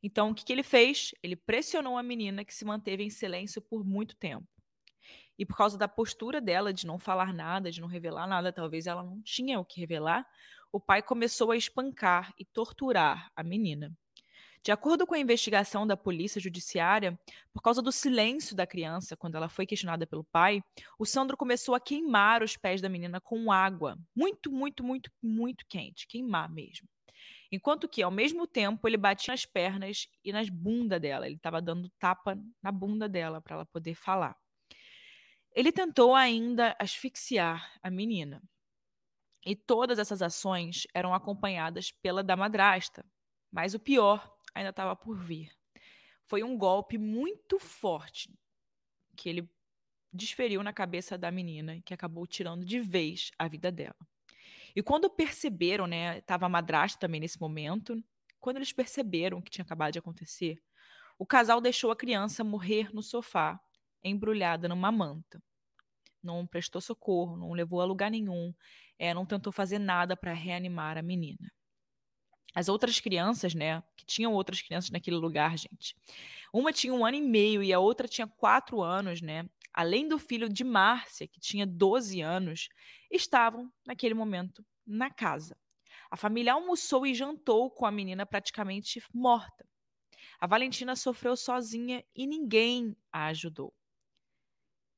Então, 0.03 0.32
o 0.32 0.36
que, 0.36 0.43
que 0.43 0.51
ele 0.51 0.63
fez? 0.63 1.15
Ele 1.23 1.38
pressionou 1.38 1.97
a 1.97 2.03
menina 2.03 2.43
que 2.43 2.53
se 2.53 2.65
manteve 2.65 3.03
em 3.03 3.10
silêncio 3.10 3.62
por 3.62 3.86
muito 3.86 4.17
tempo. 4.17 4.45
E 5.39 5.45
por 5.45 5.56
causa 5.56 5.77
da 5.77 5.88
postura 5.88 6.41
dela 6.41 6.73
de 6.73 6.86
não 6.86 6.99
falar 6.99 7.34
nada, 7.34 7.71
de 7.71 7.80
não 7.80 7.88
revelar 7.88 8.27
nada, 8.27 8.51
talvez 8.51 8.86
ela 8.86 9.01
não 9.01 9.21
tinha 9.21 9.62
o 9.62 9.65
que 9.65 9.80
revelar, 9.80 10.27
o 10.73 10.80
pai 10.80 11.01
começou 11.01 11.51
a 11.51 11.58
espancar 11.58 12.34
e 12.38 12.43
torturar 12.43 13.32
a 13.34 13.43
menina. 13.43 13.95
De 14.67 14.71
acordo 14.73 15.08
com 15.08 15.15
a 15.15 15.17
investigação 15.17 15.88
da 15.88 15.95
polícia 15.95 16.41
judiciária, 16.41 17.17
por 17.53 17.62
causa 17.62 17.82
do 17.82 17.89
silêncio 17.89 18.53
da 18.53 18.67
criança 18.67 19.15
quando 19.15 19.36
ela 19.36 19.47
foi 19.47 19.65
questionada 19.65 20.06
pelo 20.06 20.25
pai, 20.25 20.62
o 20.99 21.06
Sandro 21.06 21.38
começou 21.38 21.73
a 21.73 21.80
queimar 21.80 22.43
os 22.43 22.58
pés 22.58 22.82
da 22.82 22.89
menina 22.89 23.21
com 23.21 23.49
água, 23.49 23.97
muito, 24.13 24.51
muito, 24.51 24.84
muito, 24.84 25.10
muito 25.23 25.65
quente, 25.69 26.06
queimar 26.06 26.49
mesmo. 26.49 26.86
Enquanto 27.49 27.88
que, 27.88 28.03
ao 28.03 28.12
mesmo 28.12 28.45
tempo, 28.45 28.86
ele 28.86 28.97
batia 28.97 29.32
nas 29.32 29.45
pernas 29.45 30.10
e 30.21 30.34
nas 30.34 30.49
bunda 30.49 30.99
dela. 30.99 31.27
Ele 31.27 31.38
estava 31.38 31.62
dando 31.62 31.89
tapa 31.97 32.38
na 32.62 32.69
bunda 32.69 33.08
dela 33.08 33.39
para 33.39 33.56
ela 33.56 33.65
poder 33.65 33.95
falar. 33.95 34.36
Ele 35.56 35.71
tentou 35.71 36.13
ainda 36.13 36.75
asfixiar 36.77 37.71
a 37.82 37.89
menina. 37.89 38.43
E 39.45 39.56
todas 39.56 39.97
essas 39.97 40.21
ações 40.21 40.86
eram 40.93 41.13
acompanhadas 41.13 41.89
pela 41.89 42.21
da 42.21 42.36
madrasta. 42.36 43.06
Mas 43.49 43.73
o 43.73 43.80
pior 43.80 44.37
ainda 44.58 44.70
estava 44.72 44.96
por 44.96 45.17
vir. 45.17 45.52
Foi 46.26 46.43
um 46.43 46.58
golpe 46.58 46.98
muito 46.98 47.60
forte 47.60 48.34
que 49.15 49.30
ele 49.30 49.50
desferiu 50.12 50.63
na 50.63 50.74
cabeça 50.74 51.17
da 51.17 51.32
menina, 51.32 51.82
que 51.86 51.93
acabou 51.93 52.26
tirando 52.28 52.65
de 52.65 52.80
vez 52.80 53.32
a 53.38 53.48
vida 53.48 53.72
dela. 53.72 53.96
E 54.76 54.84
quando 54.84 55.10
perceberam, 55.10 55.88
né, 55.88 56.20
estava 56.20 56.48
madrasta 56.50 57.00
também 57.00 57.20
nesse 57.20 57.39
momento, 57.39 58.04
quando 58.39 58.58
eles 58.58 58.74
perceberam 58.74 59.39
o 59.39 59.41
que 59.41 59.50
tinha 59.50 59.63
acabado 59.63 59.93
de 59.93 60.00
acontecer, 60.00 60.62
o 61.17 61.26
casal 61.26 61.60
deixou 61.60 61.91
a 61.91 61.96
criança 61.96 62.43
morrer 62.43 62.93
no 62.93 63.02
sofá, 63.02 63.60
embrulhada 64.04 64.67
numa 64.67 64.91
manta 64.91 65.41
não 66.28 66.46
prestou 66.46 66.82
socorro, 66.82 67.38
não 67.38 67.54
levou 67.54 67.82
a 67.82 67.86
lugar 67.86 68.12
nenhum, 68.12 68.54
é, 69.00 69.13
não 69.13 69.26
tentou 69.26 69.52
fazer 69.52 69.80
nada 69.80 70.15
para 70.15 70.34
reanimar 70.34 70.98
a 70.98 71.02
menina. 71.02 71.52
As 72.55 72.69
outras 72.69 72.99
crianças, 72.99 73.53
né, 73.53 73.83
que 73.95 74.05
tinham 74.05 74.33
outras 74.33 74.62
crianças 74.62 74.89
naquele 74.89 75.17
lugar, 75.17 75.57
gente. 75.57 75.95
Uma 76.53 76.73
tinha 76.73 76.93
um 76.93 77.05
ano 77.05 77.17
e 77.17 77.21
meio 77.21 77.62
e 77.63 77.73
a 77.73 77.79
outra 77.79 78.07
tinha 78.07 78.27
quatro 78.27 78.81
anos, 78.81 79.21
né? 79.21 79.47
Além 79.73 80.07
do 80.07 80.17
filho 80.17 80.49
de 80.49 80.63
Márcia, 80.63 81.27
que 81.27 81.39
tinha 81.39 81.65
12 81.67 82.21
anos, 82.21 82.69
estavam, 83.12 83.71
naquele 83.86 84.15
momento, 84.15 84.65
na 84.86 85.10
casa. 85.12 85.55
A 86.10 86.17
família 86.17 86.53
almoçou 86.53 87.05
e 87.05 87.13
jantou 87.13 87.69
com 87.69 87.86
a 87.86 87.91
menina 87.91 88.25
praticamente 88.25 89.01
morta. 89.13 89.67
A 90.39 90.47
Valentina 90.47 90.95
sofreu 90.95 91.38
sozinha 91.38 92.03
e 92.15 92.27
ninguém 92.27 92.97
a 93.12 93.27
ajudou. 93.27 93.73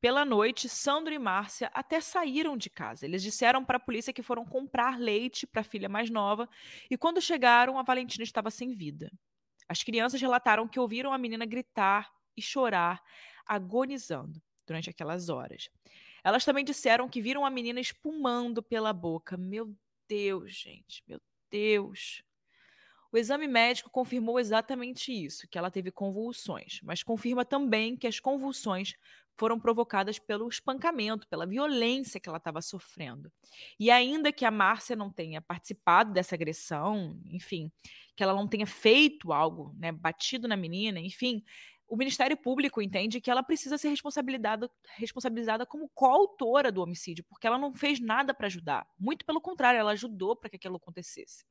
Pela 0.01 0.23
noite, 0.23 0.69
Sandro 0.69 1.13
e 1.13 1.19
Márcia 1.19 1.69
até 1.73 1.99
saíram 1.99 2.55
de 2.55 2.69
casa. 2.69 3.05
Eles 3.05 3.21
disseram 3.21 3.65
para 3.65 3.75
a 3.75 3.81
polícia 3.81 4.13
que 4.13 4.23
foram 4.23 4.45
comprar 4.45 4.97
leite 4.97 5.45
para 5.45 5.59
a 5.59 5.63
filha 5.63 5.89
mais 5.89 6.09
nova 6.09 6.47
e 6.89 6.97
quando 6.97 7.21
chegaram, 7.21 7.77
a 7.77 7.83
Valentina 7.83 8.23
estava 8.23 8.49
sem 8.49 8.73
vida. 8.73 9.11
As 9.67 9.83
crianças 9.83 10.21
relataram 10.21 10.67
que 10.67 10.79
ouviram 10.79 11.11
a 11.11 11.17
menina 11.17 11.45
gritar 11.45 12.09
e 12.35 12.41
chorar, 12.41 13.03
agonizando 13.45 14.41
durante 14.65 14.89
aquelas 14.89 15.27
horas. 15.27 15.69
Elas 16.23 16.45
também 16.45 16.63
disseram 16.63 17.09
que 17.09 17.21
viram 17.21 17.45
a 17.45 17.49
menina 17.49 17.79
espumando 17.79 18.63
pela 18.63 18.93
boca. 18.93 19.35
Meu 19.35 19.75
Deus, 20.07 20.53
gente, 20.53 21.03
meu 21.07 21.19
Deus. 21.51 22.23
O 23.11 23.17
exame 23.17 23.47
médico 23.47 23.89
confirmou 23.89 24.39
exatamente 24.39 25.11
isso, 25.11 25.47
que 25.47 25.57
ela 25.57 25.71
teve 25.71 25.91
convulsões, 25.91 26.79
mas 26.83 27.01
confirma 27.01 27.43
também 27.43 27.97
que 27.97 28.05
as 28.05 28.19
convulsões 28.19 28.93
foram 29.35 29.57
provocadas 29.59 30.19
pelo 30.19 30.47
espancamento, 30.49 31.27
pela 31.27 31.47
violência 31.47 32.19
que 32.19 32.27
ela 32.27 32.37
estava 32.37 32.61
sofrendo. 32.61 33.31
E 33.79 33.89
ainda 33.89 34.33
que 34.33 34.43
a 34.43 34.51
Márcia 34.51 34.95
não 34.95 35.09
tenha 35.09 35.41
participado 35.41 36.11
dessa 36.11 36.35
agressão, 36.35 37.19
enfim, 37.25 37.71
que 38.15 38.21
ela 38.21 38.33
não 38.33 38.47
tenha 38.47 38.67
feito 38.67 39.31
algo, 39.31 39.73
né, 39.77 39.93
batido 39.93 40.47
na 40.47 40.57
menina, 40.57 40.99
enfim, 40.99 41.41
o 41.87 41.95
Ministério 41.95 42.37
Público 42.37 42.81
entende 42.81 43.19
que 43.19 43.31
ela 43.31 43.41
precisa 43.41 43.77
ser 43.77 43.89
responsabilizada, 43.89 44.69
responsabilizada 44.97 45.65
como 45.65 45.89
coautora 45.89 46.71
do 46.71 46.83
homicídio, 46.83 47.23
porque 47.23 47.47
ela 47.47 47.57
não 47.57 47.73
fez 47.73 47.99
nada 47.99 48.33
para 48.33 48.45
ajudar. 48.45 48.85
Muito 48.99 49.25
pelo 49.25 49.41
contrário, 49.41 49.79
ela 49.79 49.91
ajudou 49.91 50.35
para 50.35 50.49
que 50.51 50.57
aquilo 50.57 50.75
acontecesse. 50.75 51.45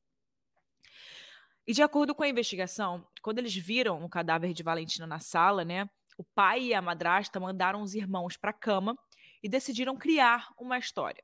E 1.69 1.71
de 1.71 1.83
acordo 1.83 2.15
com 2.15 2.23
a 2.23 2.27
investigação, 2.27 3.07
quando 3.21 3.37
eles 3.37 3.55
viram 3.55 4.03
o 4.03 4.09
cadáver 4.09 4.53
de 4.53 4.63
Valentina 4.63 5.05
na 5.05 5.19
sala, 5.19 5.63
né, 5.63 5.87
o 6.17 6.23
pai 6.23 6.63
e 6.63 6.73
a 6.73 6.81
madrasta 6.81 7.39
mandaram 7.39 7.83
os 7.83 7.93
irmãos 7.93 8.35
para 8.35 8.49
a 8.49 8.53
cama 8.53 8.97
e 9.43 9.47
decidiram 9.47 9.95
criar 9.95 10.51
uma 10.57 10.79
história. 10.79 11.23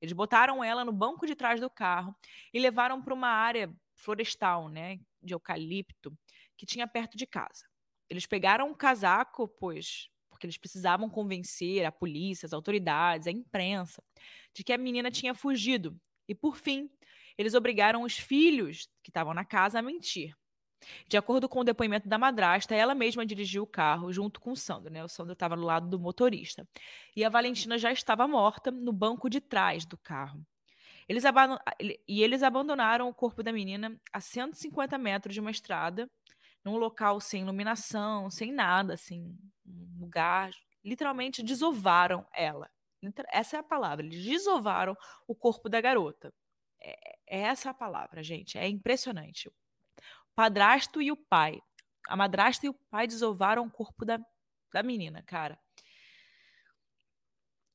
Eles 0.00 0.12
botaram 0.12 0.64
ela 0.64 0.84
no 0.84 0.92
banco 0.92 1.28
de 1.28 1.36
trás 1.36 1.60
do 1.60 1.70
carro 1.70 2.12
e 2.52 2.58
levaram 2.58 3.00
para 3.00 3.14
uma 3.14 3.28
área 3.28 3.72
florestal, 3.94 4.68
né, 4.68 4.98
de 5.22 5.32
eucalipto, 5.32 6.12
que 6.56 6.66
tinha 6.66 6.88
perto 6.88 7.16
de 7.16 7.24
casa. 7.24 7.64
Eles 8.10 8.26
pegaram 8.26 8.70
um 8.70 8.74
casaco, 8.74 9.46
pois 9.46 10.10
porque 10.28 10.44
eles 10.44 10.58
precisavam 10.58 11.08
convencer 11.08 11.84
a 11.84 11.92
polícia, 11.92 12.46
as 12.46 12.52
autoridades, 12.52 13.28
a 13.28 13.30
imprensa 13.30 14.02
de 14.52 14.64
que 14.64 14.72
a 14.72 14.76
menina 14.76 15.08
tinha 15.08 15.36
fugido. 15.36 15.96
E 16.26 16.34
por 16.34 16.56
fim, 16.56 16.90
eles 17.36 17.54
obrigaram 17.54 18.02
os 18.02 18.18
filhos 18.18 18.88
que 19.02 19.10
estavam 19.10 19.34
na 19.34 19.44
casa 19.44 19.78
a 19.78 19.82
mentir. 19.82 20.34
De 21.08 21.16
acordo 21.16 21.48
com 21.48 21.60
o 21.60 21.64
depoimento 21.64 22.08
da 22.08 22.18
madrasta, 22.18 22.74
ela 22.74 22.94
mesma 22.94 23.24
dirigiu 23.24 23.62
o 23.62 23.66
carro 23.66 24.12
junto 24.12 24.40
com 24.40 24.52
o 24.52 24.56
Sandro, 24.56 24.92
né? 24.92 25.02
O 25.02 25.08
Sandro 25.08 25.32
estava 25.32 25.56
no 25.56 25.64
lado 25.64 25.88
do 25.88 25.98
motorista. 25.98 26.68
E 27.16 27.24
a 27.24 27.28
Valentina 27.28 27.78
já 27.78 27.90
estava 27.90 28.28
morta 28.28 28.70
no 28.70 28.92
banco 28.92 29.30
de 29.30 29.40
trás 29.40 29.86
do 29.86 29.96
carro. 29.96 30.44
Eles 31.08 31.24
e 32.08 32.22
eles 32.22 32.42
abandonaram 32.42 33.08
o 33.08 33.14
corpo 33.14 33.42
da 33.42 33.52
menina 33.52 33.98
a 34.12 34.20
150 34.20 34.96
metros 34.96 35.34
de 35.34 35.40
uma 35.40 35.50
estrada, 35.50 36.10
num 36.64 36.76
local 36.76 37.20
sem 37.20 37.42
iluminação, 37.42 38.30
sem 38.30 38.52
nada, 38.52 38.94
assim, 38.94 39.36
um 39.66 40.00
lugar. 40.00 40.50
Literalmente 40.82 41.42
desovaram 41.42 42.26
ela. 42.32 42.70
Essa 43.30 43.56
é 43.56 43.60
a 43.60 43.62
palavra. 43.62 44.04
Eles 44.04 44.24
desovaram 44.24 44.96
o 45.26 45.34
corpo 45.34 45.68
da 45.68 45.80
garota. 45.80 46.32
É, 46.84 47.16
é 47.26 47.40
essa 47.40 47.70
a 47.70 47.74
palavra, 47.74 48.22
gente. 48.22 48.58
É 48.58 48.68
impressionante 48.68 49.50
padrasto 50.34 51.00
e 51.00 51.10
o 51.10 51.16
pai. 51.16 51.60
A 52.08 52.16
madrasta 52.16 52.66
e 52.66 52.68
o 52.68 52.74
pai 52.74 53.06
desovaram 53.06 53.66
o 53.66 53.70
corpo 53.70 54.04
da, 54.04 54.20
da 54.72 54.82
menina, 54.82 55.22
cara. 55.22 55.58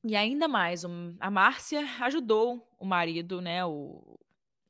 E 0.04 0.16
ainda 0.16 0.48
mais, 0.48 0.84
um, 0.84 1.16
a 1.20 1.30
Márcia 1.30 1.82
ajudou 2.00 2.66
o 2.78 2.86
marido, 2.86 3.40
né, 3.40 3.64
o, 3.64 4.18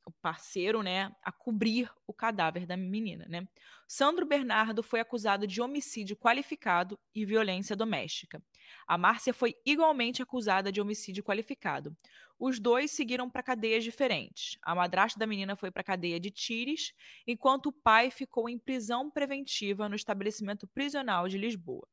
o 0.05 0.11
parceiro, 0.21 0.83
né, 0.83 1.15
a 1.23 1.31
cobrir 1.31 1.89
o 2.05 2.13
cadáver 2.13 2.67
da 2.67 2.77
menina, 2.77 3.27
né? 3.29 3.47
Sandro 3.87 4.27
Bernardo 4.27 4.83
foi 4.83 4.99
acusado 4.99 5.47
de 5.47 5.61
homicídio 5.61 6.17
qualificado 6.17 6.99
e 7.15 7.25
violência 7.25 7.77
doméstica. 7.77 8.43
A 8.87 8.99
Márcia 8.99 9.33
foi 9.33 9.55
igualmente 9.65 10.23
acusada 10.23 10.71
de 10.71 10.81
homicídio 10.81 11.25
qualificado. 11.25 11.97
Os 12.39 12.59
dois 12.59 12.91
seguiram 12.91 13.29
para 13.29 13.43
cadeias 13.43 13.85
diferentes. 13.85 14.59
A 14.63 14.75
madrasta 14.75 15.19
da 15.19 15.27
menina 15.27 15.55
foi 15.57 15.71
para 15.71 15.83
a 15.83 15.85
cadeia 15.85 16.19
de 16.19 16.31
Tires, 16.31 16.93
enquanto 17.27 17.67
o 17.67 17.73
pai 17.73 18.11
ficou 18.11 18.49
em 18.49 18.59
prisão 18.59 19.11
preventiva 19.11 19.89
no 19.89 19.95
estabelecimento 19.95 20.67
prisional 20.67 21.29
de 21.29 21.37
Lisboa. 21.37 21.87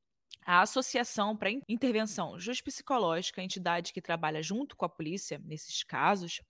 A 0.46 0.62
Associação 0.62 1.36
para 1.36 1.52
Intervenção 1.68 2.40
Juspsicológica, 2.40 3.44
entidade 3.44 3.92
que 3.92 4.02
trabalha 4.02 4.42
junto 4.42 4.78
com 4.78 4.86
a 4.86 4.90
polícia 4.90 5.42
nesses 5.44 5.84
casos, 5.84 6.42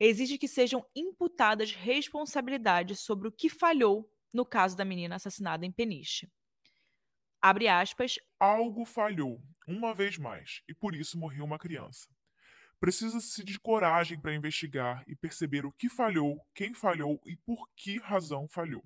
exige 0.00 0.38
que 0.38 0.48
sejam 0.48 0.82
imputadas 0.96 1.72
responsabilidades 1.72 3.00
sobre 3.00 3.28
o 3.28 3.32
que 3.32 3.50
falhou 3.50 4.10
no 4.32 4.46
caso 4.46 4.74
da 4.74 4.86
menina 4.86 5.16
assassinada 5.16 5.66
em 5.66 5.70
Peniche. 5.70 6.26
Abre 7.44 7.66
aspas. 7.66 8.20
Algo 8.38 8.84
falhou, 8.84 9.42
uma 9.66 9.92
vez 9.92 10.16
mais, 10.16 10.62
e 10.68 10.72
por 10.72 10.94
isso 10.94 11.18
morreu 11.18 11.44
uma 11.44 11.58
criança. 11.58 12.08
Precisa-se 12.78 13.42
de 13.42 13.58
coragem 13.58 14.16
para 14.16 14.32
investigar 14.32 15.02
e 15.08 15.16
perceber 15.16 15.66
o 15.66 15.72
que 15.72 15.88
falhou, 15.88 16.40
quem 16.54 16.72
falhou 16.72 17.20
e 17.26 17.34
por 17.34 17.68
que 17.74 17.98
razão 17.98 18.46
falhou. 18.46 18.84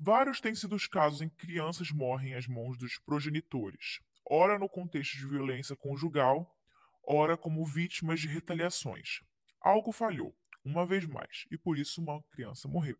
Vários 0.00 0.40
têm 0.40 0.52
sido 0.52 0.74
os 0.74 0.88
casos 0.88 1.22
em 1.22 1.28
que 1.28 1.36
crianças 1.36 1.92
morrem 1.92 2.34
às 2.34 2.48
mãos 2.48 2.76
dos 2.76 2.98
progenitores, 2.98 4.00
ora 4.28 4.58
no 4.58 4.68
contexto 4.68 5.16
de 5.16 5.28
violência 5.28 5.76
conjugal, 5.76 6.58
ora 7.04 7.36
como 7.36 7.64
vítimas 7.64 8.18
de 8.18 8.26
retaliações. 8.26 9.20
Algo 9.60 9.92
falhou, 9.92 10.36
uma 10.64 10.84
vez 10.84 11.06
mais, 11.06 11.46
e 11.52 11.56
por 11.56 11.78
isso 11.78 12.02
uma 12.02 12.20
criança 12.32 12.66
morreu. 12.66 12.98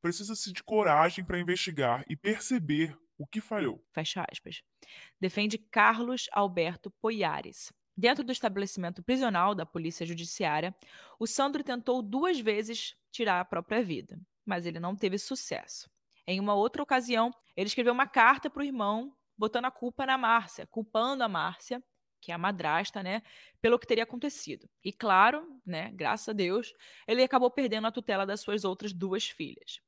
Precisa-se 0.00 0.50
de 0.50 0.62
coragem 0.62 1.22
para 1.22 1.38
investigar 1.38 2.06
e 2.08 2.16
perceber 2.16 2.98
o 3.18 3.26
que 3.26 3.40
falhou. 3.40 3.84
Fecha 3.92 4.24
aspas. 4.30 4.62
Defende 5.20 5.58
Carlos 5.58 6.28
Alberto 6.32 6.90
Poiares. 6.90 7.72
Dentro 7.96 8.22
do 8.22 8.30
estabelecimento 8.30 9.02
prisional 9.02 9.56
da 9.56 9.66
Polícia 9.66 10.06
Judiciária, 10.06 10.74
o 11.18 11.26
Sandro 11.26 11.64
tentou 11.64 12.00
duas 12.00 12.38
vezes 12.38 12.94
tirar 13.10 13.40
a 13.40 13.44
própria 13.44 13.82
vida, 13.82 14.20
mas 14.46 14.66
ele 14.66 14.78
não 14.78 14.94
teve 14.94 15.18
sucesso. 15.18 15.90
Em 16.24 16.38
uma 16.38 16.54
outra 16.54 16.80
ocasião, 16.80 17.32
ele 17.56 17.66
escreveu 17.66 17.92
uma 17.92 18.06
carta 18.06 18.48
para 18.48 18.60
o 18.60 18.64
irmão, 18.64 19.12
botando 19.36 19.64
a 19.64 19.70
culpa 19.70 20.06
na 20.06 20.16
Márcia, 20.16 20.66
culpando 20.68 21.24
a 21.24 21.28
Márcia, 21.28 21.82
que 22.20 22.30
é 22.30 22.34
a 22.34 22.38
madrasta, 22.38 23.02
né, 23.02 23.22
pelo 23.60 23.78
que 23.78 23.86
teria 23.86 24.04
acontecido. 24.04 24.68
E 24.84 24.92
claro, 24.92 25.60
né, 25.66 25.90
graças 25.92 26.28
a 26.28 26.32
Deus, 26.32 26.72
ele 27.06 27.22
acabou 27.22 27.50
perdendo 27.50 27.86
a 27.86 27.92
tutela 27.92 28.24
das 28.24 28.40
suas 28.40 28.64
outras 28.64 28.92
duas 28.92 29.28
filhas. 29.28 29.80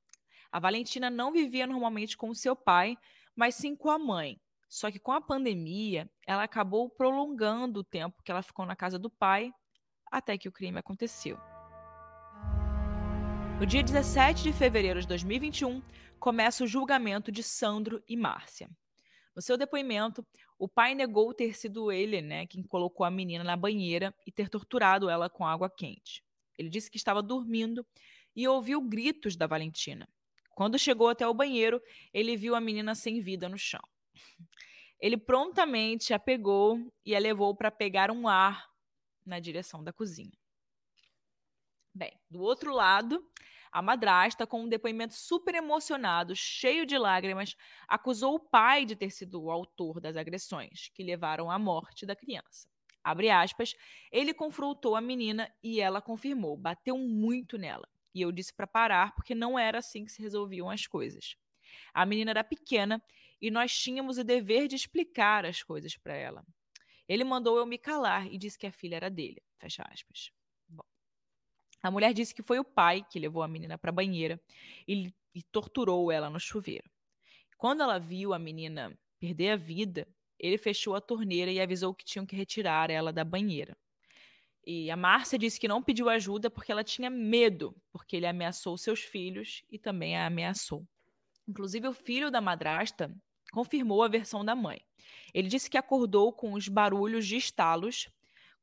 A 0.51 0.59
Valentina 0.59 1.09
não 1.09 1.33
vivia 1.33 1.67
normalmente 1.67 2.17
com 2.17 2.35
seu 2.35 2.57
pai, 2.57 2.97
mas 3.41 3.55
sim 3.55 3.75
com 3.75 3.89
a 3.89 3.99
mãe. 3.99 4.39
Só 4.69 4.91
que 4.91 4.99
com 4.99 5.13
a 5.13 5.21
pandemia, 5.21 6.07
ela 6.27 6.43
acabou 6.43 6.91
prolongando 6.91 7.81
o 7.81 7.85
tempo 7.85 8.23
que 8.23 8.31
ela 8.31 8.43
ficou 8.43 8.67
na 8.67 8.77
casa 8.77 8.99
do 8.99 9.09
pai 9.09 9.51
até 10.13 10.37
que 10.37 10.47
o 10.47 10.53
crime 10.53 10.79
aconteceu. 10.79 11.39
No 13.59 13.65
dia 13.65 13.83
17 13.83 14.43
de 14.43 14.53
fevereiro 14.53 15.01
de 15.01 15.09
2021, 15.09 15.83
começa 16.19 16.65
o 16.65 16.67
julgamento 16.67 17.33
de 17.33 17.43
Sandro 17.43 18.05
e 18.07 18.15
Márcia. 18.15 18.69
No 19.35 19.41
seu 19.41 19.57
depoimento, 19.57 20.23
o 20.59 20.69
pai 20.69 20.95
negou 20.95 21.33
ter 21.33 21.57
sido 21.57 21.91
ele, 21.91 22.21
né, 22.21 22.47
quem 22.47 22.63
colocou 22.63 23.07
a 23.07 23.11
menina 23.11 23.43
na 23.43 23.57
banheira 23.57 24.15
e 24.27 24.31
ter 24.31 24.51
torturado 24.51 25.09
ela 25.09 25.31
com 25.31 25.47
água 25.47 25.71
quente. 25.71 26.23
Ele 26.59 26.69
disse 26.69 26.91
que 26.91 26.99
estava 26.99 27.23
dormindo 27.23 27.87
e 28.37 28.47
ouviu 28.47 28.83
gritos 28.83 29.35
da 29.35 29.47
Valentina. 29.47 30.07
Quando 30.61 30.79
chegou 30.79 31.09
até 31.09 31.27
o 31.27 31.33
banheiro, 31.33 31.81
ele 32.13 32.37
viu 32.37 32.55
a 32.55 32.61
menina 32.61 32.95
sem 32.95 33.19
vida 33.19 33.49
no 33.49 33.57
chão. 33.57 33.81
Ele 35.01 35.17
prontamente 35.17 36.13
a 36.13 36.19
pegou 36.19 36.93
e 37.03 37.17
a 37.17 37.19
levou 37.19 37.57
para 37.57 37.71
pegar 37.71 38.11
um 38.11 38.29
ar 38.29 38.69
na 39.25 39.41
direção 39.41 39.83
da 39.83 39.91
cozinha. 39.91 40.39
Bem, 41.95 42.13
do 42.29 42.43
outro 42.43 42.75
lado, 42.75 43.27
a 43.73 43.81
madrasta, 43.81 44.47
com 44.47 44.65
um 44.65 44.69
depoimento 44.69 45.15
super 45.15 45.55
emocionado, 45.55 46.37
cheio 46.37 46.85
de 46.85 46.99
lágrimas, 46.99 47.57
acusou 47.89 48.35
o 48.35 48.39
pai 48.51 48.85
de 48.85 48.95
ter 48.95 49.09
sido 49.09 49.43
o 49.43 49.51
autor 49.51 49.99
das 49.99 50.15
agressões 50.15 50.91
que 50.93 51.03
levaram 51.03 51.51
à 51.51 51.59
morte 51.59 52.05
da 52.05 52.15
criança. 52.15 52.69
Abre 53.03 53.31
aspas, 53.31 53.75
ele 54.13 54.35
confrontou 54.35 54.95
a 54.95 55.01
menina 55.01 55.51
e 55.63 55.81
ela 55.81 56.03
confirmou, 56.03 56.55
bateu 56.55 56.99
muito 56.99 57.57
nela. 57.57 57.89
E 58.15 58.23
eu 58.23 58.33
disse 58.33 58.53
para 58.53 58.67
parar 58.67 59.15
porque 59.15 59.35
não 59.35 59.59
era 59.59 59.79
assim 59.79 60.05
que 60.05 60.13
se 60.13 60.21
resolviam 60.21 60.69
as 60.69 60.87
coisas. 60.87 61.37
A 61.95 62.05
menina 62.05 62.31
era 62.31 62.45
pequena 62.45 63.03
e 63.41 63.51
nós 63.51 63.77
tínhamos 63.77 64.19
o 64.19 64.25
dever 64.25 64.69
de 64.69 64.77
explicar 64.77 65.47
as 65.47 65.63
coisas 65.63 65.97
para 65.97 66.15
ela. 66.15 66.45
Ele 67.09 67.25
mandou 67.25 67.57
eu 67.57 67.67
me 67.67 67.79
calar 67.79 68.33
e 68.33 68.39
disse 68.39 68.59
que 68.59 68.67
a 68.67 68.73
filha 68.73 68.97
era 68.97 69.11
dele. 69.11 69.43
Fecha 69.59 69.83
aspas. 69.91 70.31
Bom. 70.69 70.85
A 71.83 71.91
mulher 71.91 72.13
disse 72.13 72.35
que 72.35 72.43
foi 72.43 72.59
o 72.59 72.65
pai 72.65 73.05
que 73.11 73.19
levou 73.19 73.43
a 73.43 73.49
menina 73.49 73.77
para 73.77 73.91
a 73.91 73.93
banheira 73.93 74.41
e, 74.87 75.13
e 75.35 75.43
torturou 75.43 76.13
ela 76.13 76.31
no 76.31 76.39
chuveiro. 76.39 76.89
Quando 77.57 77.83
ela 77.83 77.99
viu 77.99 78.33
a 78.33 78.39
menina 78.39 78.97
perder 79.19 79.51
a 79.51 79.57
vida, 79.57 80.07
ele 80.39 80.57
fechou 80.57 80.95
a 80.95 81.01
torneira 81.01 81.51
e 81.51 81.61
avisou 81.61 81.95
que 81.95 82.05
tinham 82.05 82.25
que 82.25 82.35
retirar 82.35 82.91
ela 82.91 83.13
da 83.13 83.25
banheira. 83.25 83.77
E 84.67 84.91
a 84.91 84.97
Márcia 84.97 85.39
disse 85.39 85.59
que 85.59 85.69
não 85.69 85.83
pediu 85.83 86.09
ajuda 86.09 86.51
porque 86.51 86.71
ela 86.71 86.85
tinha 86.85 87.09
medo, 87.09 87.75
porque 87.91 88.17
ele 88.17 88.27
ameaçou 88.27 88.77
seus 88.77 89.01
filhos 89.01 89.63
e 89.71 89.79
também 89.79 90.17
a 90.17 90.27
ameaçou. 90.27 90.87
Inclusive, 91.49 91.89
o 91.89 91.93
filho 91.93 92.31
da 92.31 92.41
madrasta 92.41 93.15
confirmou 93.53 94.03
a 94.03 94.09
versão 94.09 94.45
da 94.45 94.55
mãe. 94.55 94.81
Ele 95.35 95.49
disse 95.49 95.69
que 95.69 95.79
acordou 95.79 96.33
com 96.33 96.53
os 96.53 96.69
barulhos 96.69 97.27
de 97.27 97.37
estalos, 97.37 98.09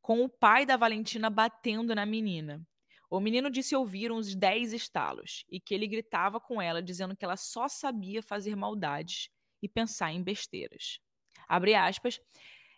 com 0.01 0.23
o 0.23 0.29
pai 0.29 0.65
da 0.65 0.77
Valentina 0.77 1.29
batendo 1.29 1.93
na 1.93 2.05
menina. 2.05 2.65
O 3.09 3.19
menino 3.19 3.49
disse 3.49 3.75
ouvir 3.75 4.11
uns 4.11 4.35
10 4.35 4.73
estalos 4.73 5.45
e 5.49 5.59
que 5.59 5.73
ele 5.73 5.87
gritava 5.87 6.39
com 6.39 6.61
ela, 6.61 6.81
dizendo 6.81 7.15
que 7.15 7.23
ela 7.23 7.37
só 7.37 7.67
sabia 7.67 8.21
fazer 8.21 8.55
maldades 8.55 9.29
e 9.61 9.67
pensar 9.67 10.11
em 10.11 10.21
besteiras. 10.21 10.99
Abre 11.47 11.73
aspas. 11.73 12.19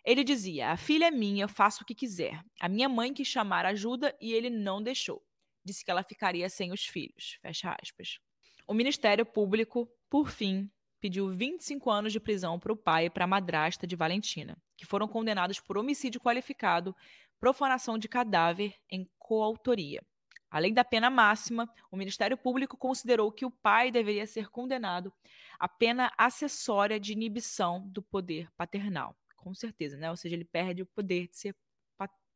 Ele 0.04 0.24
dizia: 0.24 0.70
A 0.70 0.76
filha 0.76 1.06
é 1.06 1.10
minha, 1.10 1.44
eu 1.44 1.48
faço 1.48 1.82
o 1.82 1.86
que 1.86 1.94
quiser. 1.94 2.42
A 2.58 2.68
minha 2.68 2.88
mãe 2.88 3.12
quis 3.12 3.28
chamar 3.28 3.66
ajuda 3.66 4.16
e 4.20 4.32
ele 4.32 4.48
não 4.48 4.82
deixou. 4.82 5.22
Disse 5.64 5.84
que 5.84 5.90
ela 5.90 6.02
ficaria 6.02 6.48
sem 6.48 6.72
os 6.72 6.86
filhos. 6.86 7.38
Fecha 7.40 7.76
aspas. 7.82 8.18
O 8.66 8.72
Ministério 8.72 9.26
Público, 9.26 9.90
por 10.08 10.30
fim, 10.30 10.70
pediu 11.00 11.28
25 11.28 11.90
anos 11.90 12.12
de 12.12 12.20
prisão 12.20 12.58
para 12.58 12.72
o 12.72 12.76
pai 12.76 13.06
e 13.06 13.10
para 13.10 13.24
a 13.24 13.28
madrasta 13.28 13.86
de 13.86 13.96
Valentina, 13.96 14.56
que 14.76 14.86
foram 14.86 15.06
condenados 15.06 15.60
por 15.60 15.76
homicídio 15.76 16.20
qualificado, 16.20 16.94
profanação 17.38 17.98
de 17.98 18.08
cadáver 18.08 18.74
em 18.90 19.08
coautoria. 19.18 20.02
Além 20.50 20.72
da 20.72 20.84
pena 20.84 21.08
máxima, 21.08 21.72
o 21.90 21.96
Ministério 21.96 22.36
Público 22.36 22.76
considerou 22.76 23.30
que 23.30 23.46
o 23.46 23.50
pai 23.50 23.90
deveria 23.90 24.26
ser 24.26 24.50
condenado 24.50 25.12
à 25.58 25.68
pena 25.68 26.12
acessória 26.18 26.98
de 26.98 27.12
inibição 27.12 27.86
do 27.88 28.02
poder 28.02 28.50
paternal 28.56 29.16
com 29.40 29.54
certeza, 29.54 29.96
né? 29.96 30.10
Ou 30.10 30.16
seja, 30.16 30.36
ele 30.36 30.44
perde 30.44 30.82
o 30.82 30.86
poder 30.86 31.28
de 31.28 31.36
ser 31.36 31.56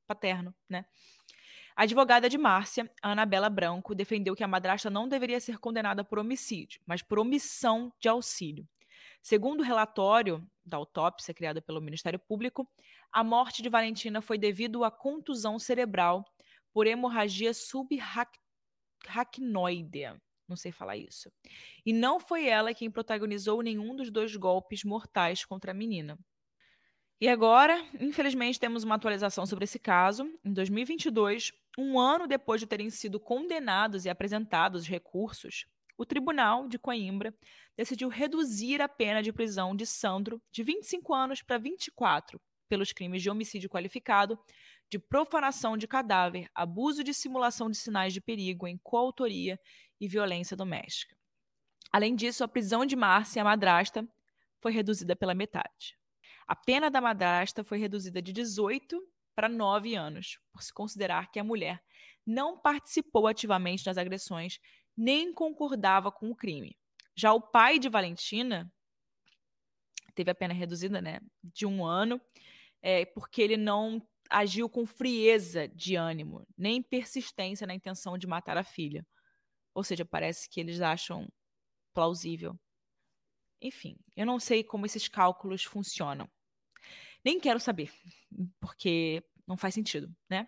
paterno, 0.06 0.54
né? 0.68 0.84
A 1.76 1.82
advogada 1.82 2.28
de 2.28 2.38
Márcia, 2.38 2.90
Anabela 3.02 3.50
Branco, 3.50 3.94
defendeu 3.94 4.36
que 4.36 4.44
a 4.44 4.48
madrasta 4.48 4.88
não 4.88 5.08
deveria 5.08 5.40
ser 5.40 5.58
condenada 5.58 6.04
por 6.04 6.18
homicídio, 6.18 6.80
mas 6.86 7.02
por 7.02 7.18
omissão 7.18 7.92
de 7.98 8.08
auxílio. 8.08 8.68
Segundo 9.20 9.60
o 9.60 9.64
relatório 9.64 10.46
da 10.64 10.76
autópsia 10.76 11.34
criada 11.34 11.60
pelo 11.60 11.80
Ministério 11.80 12.18
Público, 12.18 12.68
a 13.10 13.24
morte 13.24 13.62
de 13.62 13.68
Valentina 13.68 14.20
foi 14.20 14.38
devido 14.38 14.84
à 14.84 14.90
contusão 14.90 15.58
cerebral 15.58 16.24
por 16.72 16.86
hemorragia 16.86 17.52
subaracnoide. 17.54 20.20
Não 20.46 20.56
sei 20.56 20.70
falar 20.70 20.96
isso. 20.96 21.32
E 21.84 21.92
não 21.92 22.20
foi 22.20 22.46
ela 22.46 22.74
quem 22.74 22.90
protagonizou 22.90 23.62
nenhum 23.62 23.96
dos 23.96 24.12
dois 24.12 24.36
golpes 24.36 24.84
mortais 24.84 25.44
contra 25.44 25.70
a 25.70 25.74
menina. 25.74 26.18
E 27.20 27.28
agora, 27.28 27.80
infelizmente, 28.00 28.58
temos 28.58 28.82
uma 28.82 28.96
atualização 28.96 29.46
sobre 29.46 29.64
esse 29.64 29.78
caso. 29.78 30.28
Em 30.44 30.52
2022, 30.52 31.52
um 31.78 31.98
ano 31.98 32.26
depois 32.26 32.60
de 32.60 32.66
terem 32.66 32.90
sido 32.90 33.20
condenados 33.20 34.04
e 34.04 34.10
apresentados 34.10 34.86
recursos, 34.86 35.64
o 35.96 36.04
Tribunal 36.04 36.68
de 36.68 36.78
Coimbra 36.78 37.32
decidiu 37.76 38.08
reduzir 38.08 38.82
a 38.82 38.88
pena 38.88 39.22
de 39.22 39.32
prisão 39.32 39.76
de 39.76 39.86
Sandro 39.86 40.42
de 40.50 40.62
25 40.62 41.14
anos 41.14 41.40
para 41.40 41.56
24 41.56 42.40
pelos 42.68 42.92
crimes 42.92 43.22
de 43.22 43.30
homicídio 43.30 43.70
qualificado, 43.70 44.38
de 44.90 44.98
profanação 44.98 45.76
de 45.76 45.86
cadáver, 45.86 46.48
abuso 46.54 47.04
de 47.04 47.14
simulação 47.14 47.70
de 47.70 47.76
sinais 47.76 48.12
de 48.12 48.20
perigo 48.20 48.66
em 48.66 48.78
coautoria 48.82 49.58
e 50.00 50.08
violência 50.08 50.56
doméstica. 50.56 51.16
Além 51.92 52.16
disso, 52.16 52.42
a 52.42 52.48
prisão 52.48 52.84
de 52.84 52.96
Márcia, 52.96 53.42
a 53.42 53.44
madrasta, 53.44 54.06
foi 54.60 54.72
reduzida 54.72 55.14
pela 55.14 55.34
metade. 55.34 55.96
A 56.46 56.54
pena 56.54 56.90
da 56.90 57.00
madrasta 57.00 57.64
foi 57.64 57.78
reduzida 57.78 58.20
de 58.20 58.32
18 58.32 59.00
para 59.34 59.48
9 59.48 59.94
anos, 59.94 60.38
por 60.52 60.62
se 60.62 60.72
considerar 60.72 61.30
que 61.30 61.38
a 61.38 61.44
mulher 61.44 61.82
não 62.26 62.58
participou 62.58 63.26
ativamente 63.26 63.84
das 63.84 63.98
agressões 63.98 64.58
nem 64.96 65.32
concordava 65.32 66.10
com 66.12 66.30
o 66.30 66.36
crime. 66.36 66.76
Já 67.16 67.32
o 67.32 67.40
pai 67.40 67.78
de 67.78 67.88
Valentina 67.88 68.72
teve 70.14 70.30
a 70.30 70.34
pena 70.34 70.54
reduzida, 70.54 71.00
né, 71.00 71.20
de 71.42 71.66
um 71.66 71.84
ano, 71.84 72.20
é, 72.80 73.04
porque 73.04 73.42
ele 73.42 73.56
não 73.56 74.00
agiu 74.30 74.68
com 74.68 74.86
frieza 74.86 75.68
de 75.68 75.96
ânimo, 75.96 76.46
nem 76.56 76.82
persistência 76.82 77.66
na 77.66 77.74
intenção 77.74 78.16
de 78.16 78.26
matar 78.26 78.56
a 78.56 78.64
filha. 78.64 79.06
Ou 79.74 79.82
seja, 79.82 80.04
parece 80.04 80.48
que 80.48 80.60
eles 80.60 80.80
acham 80.80 81.28
plausível. 81.94 82.58
Enfim, 83.64 83.96
eu 84.14 84.26
não 84.26 84.38
sei 84.38 84.62
como 84.62 84.84
esses 84.84 85.08
cálculos 85.08 85.64
funcionam. 85.64 86.28
Nem 87.24 87.40
quero 87.40 87.58
saber, 87.58 87.90
porque 88.60 89.24
não 89.46 89.56
faz 89.56 89.72
sentido, 89.72 90.14
né? 90.28 90.46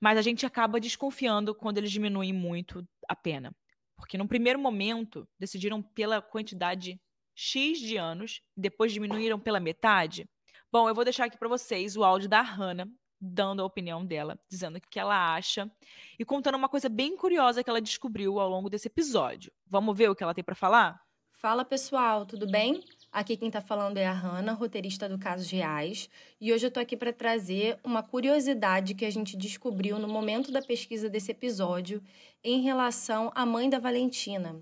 Mas 0.00 0.18
a 0.18 0.22
gente 0.22 0.44
acaba 0.44 0.80
desconfiando 0.80 1.54
quando 1.54 1.78
eles 1.78 1.92
diminuem 1.92 2.32
muito 2.32 2.84
a 3.08 3.14
pena. 3.14 3.54
Porque 3.96 4.18
no 4.18 4.26
primeiro 4.26 4.58
momento 4.58 5.26
decidiram 5.38 5.80
pela 5.80 6.20
quantidade 6.20 7.00
X 7.32 7.78
de 7.78 7.96
anos, 7.96 8.42
depois 8.56 8.92
diminuíram 8.92 9.38
pela 9.38 9.60
metade. 9.60 10.28
Bom, 10.70 10.88
eu 10.88 10.94
vou 10.96 11.04
deixar 11.04 11.26
aqui 11.26 11.38
para 11.38 11.48
vocês 11.48 11.96
o 11.96 12.02
áudio 12.02 12.28
da 12.28 12.42
Hannah 12.42 12.88
dando 13.20 13.62
a 13.62 13.64
opinião 13.64 14.04
dela, 14.04 14.38
dizendo 14.50 14.78
o 14.78 14.80
que 14.80 14.98
ela 14.98 15.34
acha 15.34 15.70
e 16.18 16.24
contando 16.24 16.56
uma 16.56 16.68
coisa 16.68 16.88
bem 16.88 17.16
curiosa 17.16 17.62
que 17.62 17.70
ela 17.70 17.80
descobriu 17.80 18.40
ao 18.40 18.48
longo 18.48 18.68
desse 18.68 18.88
episódio. 18.88 19.52
Vamos 19.66 19.96
ver 19.96 20.10
o 20.10 20.14
que 20.14 20.22
ela 20.24 20.34
tem 20.34 20.44
para 20.44 20.54
falar? 20.54 21.00
Fala 21.40 21.64
pessoal, 21.64 22.26
tudo 22.26 22.48
bem? 22.48 22.82
Aqui 23.12 23.36
quem 23.36 23.46
está 23.46 23.60
falando 23.60 23.96
é 23.96 24.04
a 24.04 24.12
Hanna, 24.12 24.54
roteirista 24.54 25.08
do 25.08 25.16
Casos 25.16 25.48
Reais, 25.48 26.10
e 26.40 26.52
hoje 26.52 26.66
eu 26.66 26.68
estou 26.68 26.82
aqui 26.82 26.96
para 26.96 27.12
trazer 27.12 27.78
uma 27.84 28.02
curiosidade 28.02 28.92
que 28.92 29.04
a 29.04 29.10
gente 29.10 29.36
descobriu 29.36 30.00
no 30.00 30.08
momento 30.08 30.50
da 30.50 30.60
pesquisa 30.60 31.08
desse 31.08 31.30
episódio 31.30 32.02
em 32.42 32.62
relação 32.62 33.30
à 33.36 33.46
mãe 33.46 33.70
da 33.70 33.78
Valentina. 33.78 34.60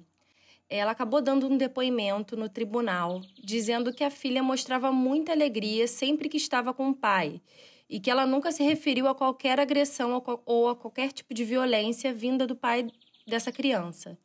Ela 0.68 0.90
acabou 0.90 1.22
dando 1.22 1.48
um 1.48 1.56
depoimento 1.56 2.36
no 2.36 2.46
tribunal, 2.46 3.22
dizendo 3.42 3.90
que 3.90 4.04
a 4.04 4.10
filha 4.10 4.42
mostrava 4.42 4.92
muita 4.92 5.32
alegria 5.32 5.88
sempre 5.88 6.28
que 6.28 6.36
estava 6.36 6.74
com 6.74 6.90
o 6.90 6.94
pai 6.94 7.40
e 7.88 7.98
que 7.98 8.10
ela 8.10 8.26
nunca 8.26 8.52
se 8.52 8.62
referiu 8.62 9.08
a 9.08 9.14
qualquer 9.14 9.58
agressão 9.58 10.22
ou 10.44 10.68
a 10.68 10.76
qualquer 10.76 11.10
tipo 11.10 11.32
de 11.32 11.42
violência 11.42 12.12
vinda 12.12 12.46
do 12.46 12.54
pai 12.54 12.86
dessa 13.26 13.50
criança. 13.50 14.18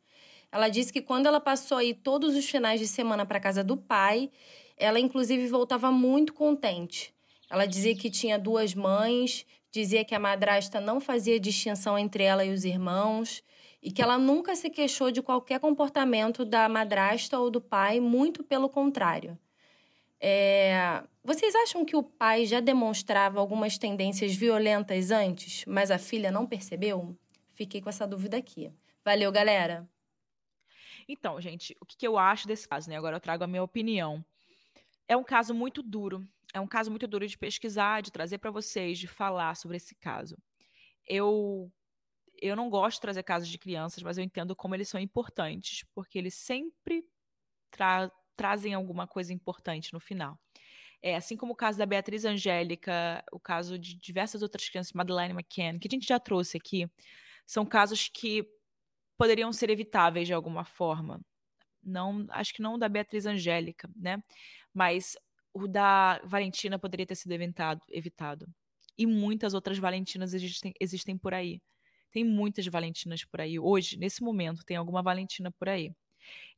Ela 0.52 0.68
disse 0.68 0.92
que 0.92 1.00
quando 1.00 1.26
ela 1.26 1.40
passou 1.40 1.78
aí 1.78 1.94
todos 1.94 2.36
os 2.36 2.48
finais 2.48 2.78
de 2.78 2.86
semana 2.86 3.24
para 3.24 3.40
casa 3.40 3.64
do 3.64 3.74
pai, 3.74 4.30
ela 4.76 5.00
inclusive 5.00 5.46
voltava 5.48 5.90
muito 5.90 6.34
contente. 6.34 7.14
Ela 7.50 7.64
dizia 7.64 7.96
que 7.96 8.10
tinha 8.10 8.38
duas 8.38 8.74
mães, 8.74 9.46
dizia 9.70 10.04
que 10.04 10.14
a 10.14 10.18
madrasta 10.18 10.78
não 10.78 11.00
fazia 11.00 11.40
distinção 11.40 11.98
entre 11.98 12.22
ela 12.22 12.44
e 12.44 12.52
os 12.52 12.66
irmãos 12.66 13.42
e 13.82 13.90
que 13.90 14.02
ela 14.02 14.18
nunca 14.18 14.54
se 14.54 14.68
queixou 14.68 15.10
de 15.10 15.22
qualquer 15.22 15.58
comportamento 15.58 16.44
da 16.44 16.68
madrasta 16.68 17.38
ou 17.38 17.50
do 17.50 17.60
pai, 17.60 17.98
muito 17.98 18.44
pelo 18.44 18.68
contrário. 18.68 19.36
É... 20.20 21.02
Vocês 21.24 21.54
acham 21.54 21.84
que 21.84 21.96
o 21.96 22.02
pai 22.02 22.44
já 22.44 22.60
demonstrava 22.60 23.40
algumas 23.40 23.78
tendências 23.78 24.34
violentas 24.34 25.10
antes, 25.10 25.64
mas 25.66 25.90
a 25.90 25.98
filha 25.98 26.30
não 26.30 26.46
percebeu? 26.46 27.16
Fiquei 27.54 27.80
com 27.80 27.88
essa 27.88 28.06
dúvida 28.06 28.36
aqui. 28.36 28.70
Valeu, 29.04 29.32
galera! 29.32 29.88
Então, 31.08 31.40
gente, 31.40 31.76
o 31.80 31.86
que, 31.86 31.96
que 31.96 32.06
eu 32.06 32.18
acho 32.18 32.46
desse 32.46 32.68
caso, 32.68 32.88
né? 32.88 32.96
Agora 32.96 33.16
eu 33.16 33.20
trago 33.20 33.44
a 33.44 33.46
minha 33.46 33.62
opinião. 33.62 34.24
É 35.08 35.16
um 35.16 35.24
caso 35.24 35.54
muito 35.54 35.82
duro. 35.82 36.26
É 36.54 36.60
um 36.60 36.66
caso 36.66 36.90
muito 36.90 37.06
duro 37.06 37.26
de 37.26 37.38
pesquisar, 37.38 38.02
de 38.02 38.12
trazer 38.12 38.38
para 38.38 38.50
vocês, 38.50 38.98
de 38.98 39.06
falar 39.06 39.56
sobre 39.56 39.76
esse 39.76 39.94
caso. 39.94 40.36
Eu 41.06 41.70
eu 42.40 42.56
não 42.56 42.68
gosto 42.68 42.96
de 42.96 43.02
trazer 43.02 43.22
casos 43.22 43.48
de 43.48 43.56
crianças, 43.56 44.02
mas 44.02 44.18
eu 44.18 44.24
entendo 44.24 44.56
como 44.56 44.74
eles 44.74 44.88
são 44.88 45.00
importantes, 45.00 45.84
porque 45.94 46.18
eles 46.18 46.34
sempre 46.34 47.04
tra 47.70 48.10
trazem 48.34 48.74
alguma 48.74 49.06
coisa 49.06 49.32
importante 49.32 49.92
no 49.92 50.00
final. 50.00 50.38
É, 51.02 51.16
assim 51.16 51.36
como 51.36 51.52
o 51.52 51.56
caso 51.56 51.78
da 51.78 51.86
Beatriz 51.86 52.24
Angélica, 52.24 53.24
o 53.32 53.38
caso 53.38 53.78
de 53.78 53.94
diversas 53.96 54.42
outras 54.42 54.68
crianças, 54.68 54.92
Madeleine 54.92 55.34
McCann, 55.34 55.78
que 55.78 55.88
a 55.88 55.90
gente 55.90 56.06
já 56.06 56.18
trouxe 56.18 56.56
aqui, 56.56 56.88
são 57.46 57.66
casos 57.66 58.08
que 58.08 58.48
poderiam 59.16 59.52
ser 59.52 59.70
evitáveis 59.70 60.26
de 60.26 60.34
alguma 60.34 60.64
forma. 60.64 61.20
Não, 61.82 62.26
acho 62.30 62.54
que 62.54 62.62
não 62.62 62.78
da 62.78 62.88
Beatriz 62.88 63.26
Angélica, 63.26 63.90
né? 63.96 64.22
Mas 64.72 65.16
o 65.52 65.66
da 65.66 66.20
Valentina 66.24 66.78
poderia 66.78 67.06
ter 67.06 67.14
sido 67.14 67.32
evitado, 67.32 67.82
evitado. 67.88 68.46
E 68.96 69.06
muitas 69.06 69.54
outras 69.54 69.78
Valentinas 69.78 70.34
existem, 70.34 70.72
existem 70.80 71.18
por 71.18 71.34
aí. 71.34 71.60
Tem 72.10 72.24
muitas 72.24 72.66
Valentinas 72.66 73.24
por 73.24 73.40
aí. 73.40 73.58
Hoje, 73.58 73.98
nesse 73.98 74.22
momento, 74.22 74.64
tem 74.64 74.76
alguma 74.76 75.02
Valentina 75.02 75.50
por 75.50 75.68
aí. 75.68 75.92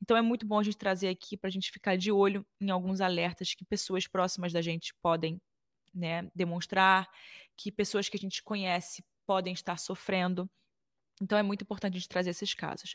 Então 0.03 0.17
é 0.17 0.23
muito 0.23 0.47
bom 0.47 0.59
a 0.59 0.63
gente 0.63 0.77
trazer 0.77 1.09
aqui 1.09 1.37
para 1.37 1.49
a 1.49 1.51
gente 1.51 1.71
ficar 1.71 1.97
de 1.97 2.13
olho 2.13 2.47
em 2.61 2.71
alguns 2.71 3.01
alertas 3.01 3.55
que 3.55 3.65
pessoas 3.65 4.07
próximas 4.07 4.53
da 4.53 4.61
gente 4.61 4.95
podem 5.01 5.41
né, 5.95 6.29
demonstrar, 6.35 7.09
que 7.57 7.71
pessoas 7.71 8.09
que 8.09 8.17
a 8.17 8.21
gente 8.21 8.43
conhece 8.43 9.05
podem 9.27 9.55
estar 9.55 9.79
sofrendo. 9.79 10.51
Então 11.21 11.39
é 11.39 11.43
muito 11.43 11.63
importante 11.63 11.97
a 11.97 11.99
gente 11.99 12.09
trazer 12.09 12.31
esses 12.31 12.55
casos. 12.55 12.95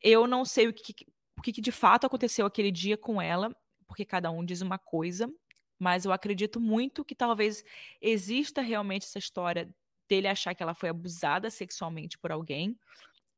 Eu 0.00 0.26
não 0.26 0.44
sei 0.44 0.68
o 0.68 0.72
que, 0.72 0.94
o 1.38 1.42
que 1.42 1.52
de 1.60 1.72
fato 1.72 2.06
aconteceu 2.06 2.46
aquele 2.46 2.70
dia 2.70 2.96
com 2.96 3.20
ela, 3.20 3.54
porque 3.86 4.04
cada 4.04 4.30
um 4.30 4.44
diz 4.44 4.60
uma 4.60 4.78
coisa, 4.78 5.32
mas 5.78 6.04
eu 6.04 6.12
acredito 6.12 6.60
muito 6.60 7.04
que 7.04 7.14
talvez 7.14 7.64
exista 8.00 8.60
realmente 8.62 9.04
essa 9.04 9.18
história 9.18 9.72
dele 10.08 10.28
achar 10.28 10.54
que 10.54 10.62
ela 10.62 10.74
foi 10.74 10.88
abusada 10.88 11.50
sexualmente 11.50 12.18
por 12.18 12.32
alguém 12.32 12.78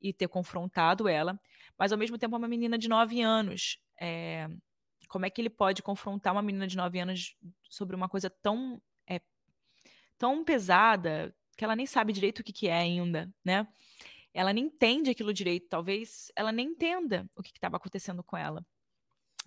e 0.00 0.12
ter 0.12 0.28
confrontado 0.28 1.08
ela, 1.08 1.40
mas 1.78 1.92
ao 1.92 1.98
mesmo 1.98 2.18
tempo 2.18 2.34
é 2.34 2.38
uma 2.38 2.48
menina 2.48 2.76
de 2.76 2.88
9 2.88 3.22
anos. 3.22 3.78
É, 4.00 4.48
como 5.08 5.24
é 5.24 5.30
que 5.30 5.40
ele 5.40 5.50
pode 5.50 5.82
confrontar 5.82 6.32
uma 6.32 6.42
menina 6.42 6.66
de 6.66 6.76
9 6.76 6.98
anos 6.98 7.36
sobre 7.70 7.96
uma 7.96 8.08
coisa 8.08 8.28
tão, 8.28 8.82
é, 9.08 9.20
tão 10.18 10.44
pesada, 10.44 11.34
que 11.56 11.64
ela 11.64 11.76
nem 11.76 11.86
sabe 11.86 12.12
direito 12.12 12.40
o 12.40 12.44
que, 12.44 12.52
que 12.52 12.68
é 12.68 12.74
ainda, 12.74 13.32
né? 13.44 13.66
Ela 14.32 14.52
nem 14.52 14.64
entende 14.64 15.10
aquilo 15.10 15.32
direito, 15.32 15.68
talvez 15.68 16.30
ela 16.34 16.50
nem 16.50 16.68
entenda 16.68 17.28
o 17.36 17.42
que 17.42 17.50
estava 17.50 17.76
acontecendo 17.76 18.22
com 18.22 18.36
ela. 18.36 18.66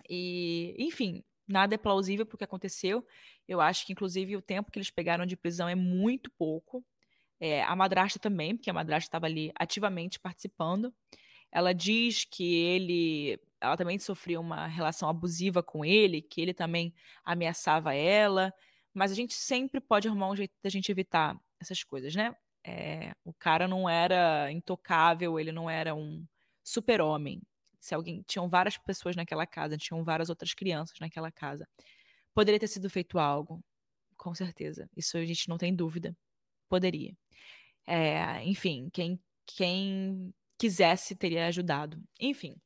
E, 0.08 0.74
enfim, 0.78 1.22
nada 1.46 1.74
é 1.74 1.78
plausível 1.78 2.26
porque 2.26 2.44
aconteceu. 2.44 3.06
Eu 3.46 3.60
acho 3.60 3.84
que, 3.86 3.92
inclusive, 3.92 4.36
o 4.36 4.42
tempo 4.42 4.70
que 4.70 4.78
eles 4.78 4.90
pegaram 4.90 5.26
de 5.26 5.36
prisão 5.36 5.68
é 5.68 5.74
muito 5.74 6.30
pouco. 6.32 6.84
É, 7.40 7.62
a 7.62 7.76
madrasta 7.76 8.18
também, 8.18 8.56
porque 8.56 8.70
a 8.70 8.74
madrasta 8.74 9.08
estava 9.08 9.26
ali 9.26 9.52
ativamente 9.58 10.18
participando. 10.18 10.92
Ela 11.52 11.72
diz 11.72 12.24
que 12.24 12.54
ele, 12.54 13.40
ela 13.60 13.76
também 13.76 13.98
sofria 13.98 14.40
uma 14.40 14.66
relação 14.66 15.08
abusiva 15.08 15.62
com 15.62 15.84
ele, 15.84 16.20
que 16.22 16.40
ele 16.40 16.54
também 16.54 16.94
ameaçava 17.24 17.94
ela. 17.94 18.52
Mas 18.92 19.12
a 19.12 19.14
gente 19.14 19.34
sempre 19.34 19.80
pode 19.80 20.08
arrumar 20.08 20.30
um 20.30 20.36
jeito 20.36 20.54
da 20.62 20.70
gente 20.70 20.90
evitar 20.90 21.38
essas 21.60 21.82
coisas, 21.82 22.14
né? 22.14 22.34
É, 22.64 23.12
o 23.24 23.32
cara 23.32 23.66
não 23.66 23.88
era 23.88 24.50
intocável, 24.52 25.38
ele 25.38 25.52
não 25.52 25.70
era 25.70 25.94
um 25.94 26.26
super-homem. 26.62 27.40
Se 27.80 27.94
alguém. 27.94 28.22
Tinham 28.26 28.48
várias 28.48 28.76
pessoas 28.76 29.16
naquela 29.16 29.46
casa, 29.46 29.76
tinham 29.76 30.04
várias 30.04 30.28
outras 30.28 30.54
crianças 30.54 30.98
naquela 31.00 31.30
casa. 31.30 31.66
Poderia 32.34 32.60
ter 32.60 32.68
sido 32.68 32.90
feito 32.90 33.18
algo, 33.18 33.62
com 34.16 34.34
certeza. 34.34 34.88
Isso 34.96 35.16
a 35.16 35.24
gente 35.24 35.48
não 35.48 35.58
tem 35.58 35.74
dúvida. 35.74 36.16
Poderia. 36.68 37.16
É, 37.86 38.44
enfim, 38.44 38.90
quem, 38.92 39.20
quem 39.46 40.34
quisesse 40.58 41.16
teria 41.16 41.46
ajudado. 41.46 42.02
Enfim, 42.20 42.56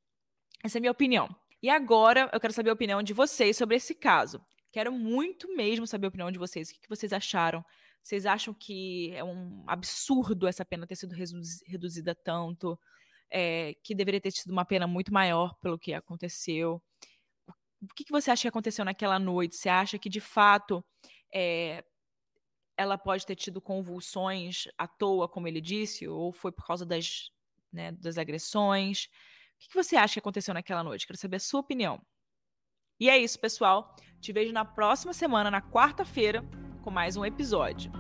essa 0.65 0.79
é 0.79 0.81
a 0.81 0.83
minha 0.83 0.93
opinião. 0.93 1.29
E 1.63 1.71
agora 1.71 2.29
eu 2.33 2.41
quero 2.41 2.53
saber 2.53 2.71
a 2.71 2.75
opinião 2.75 3.03
de 3.03 3.13
vocês 3.13 3.57
sobre 3.57 3.77
esse 3.77 3.95
caso. 3.95 4.45
Quero 4.73 4.91
muito 4.91 5.55
mesmo 5.55 5.87
saber 5.87 6.07
a 6.07 6.09
opinião 6.09 6.31
de 6.33 6.39
vocês. 6.39 6.71
O 6.71 6.81
que 6.81 6.89
vocês 6.89 7.13
acharam 7.13 7.65
vocês 8.03 8.27
acham 8.27 8.53
que 8.53 9.13
é 9.15 9.23
um 9.23 9.63
absurdo 9.67 10.47
essa 10.49 10.65
pena 10.65 10.87
ter 10.87 10.97
sido 10.97 11.15
reduzida 11.65 12.15
tanto? 12.15 12.79
É, 13.31 13.75
que 13.83 13.95
deveria 13.95 14.21
ter 14.21 14.33
tido 14.33 14.51
uma 14.51 14.65
pena 14.65 14.87
muito 14.87 15.13
maior 15.13 15.55
pelo 15.61 15.79
que 15.79 15.95
aconteceu? 15.95 16.83
O 17.81 17.95
que, 17.95 18.05
que 18.05 18.13
você 18.13 18.31
acha 18.31 18.43
que 18.43 18.49
aconteceu 18.49 18.85
naquela 18.85 19.19
noite? 19.19 19.57
Você 19.57 19.69
acha 19.69 19.99
que, 19.99 20.09
de 20.09 20.21
fato, 20.21 20.85
é, 21.33 21.85
ela 22.77 22.99
pode 22.99 23.25
ter 23.25 23.37
tido 23.37 23.61
convulsões 23.61 24.65
à 24.77 24.87
toa, 24.87 25.29
como 25.29 25.49
ele 25.49 25.61
disse, 25.61 26.07
ou 26.07 26.33
foi 26.33 26.53
por 26.53 26.67
causa 26.67 26.85
das, 26.85 27.31
né, 27.73 27.93
das 27.93 28.19
agressões? 28.19 29.05
O 29.05 29.59
que, 29.61 29.69
que 29.69 29.75
você 29.75 29.97
acha 29.97 30.15
que 30.15 30.19
aconteceu 30.19 30.53
naquela 30.53 30.83
noite? 30.83 31.07
Quero 31.07 31.19
saber 31.19 31.37
a 31.37 31.41
sua 31.41 31.61
opinião. 31.61 32.05
E 32.99 33.09
é 33.09 33.17
isso, 33.17 33.39
pessoal. 33.39 33.95
Te 34.21 34.33
vejo 34.33 34.53
na 34.53 34.65
próxima 34.65 35.13
semana, 35.13 35.51
na 35.51 35.63
quarta-feira, 35.63 36.45
com 36.83 36.91
mais 36.91 37.17
um 37.17 37.25
episódio. 37.25 37.91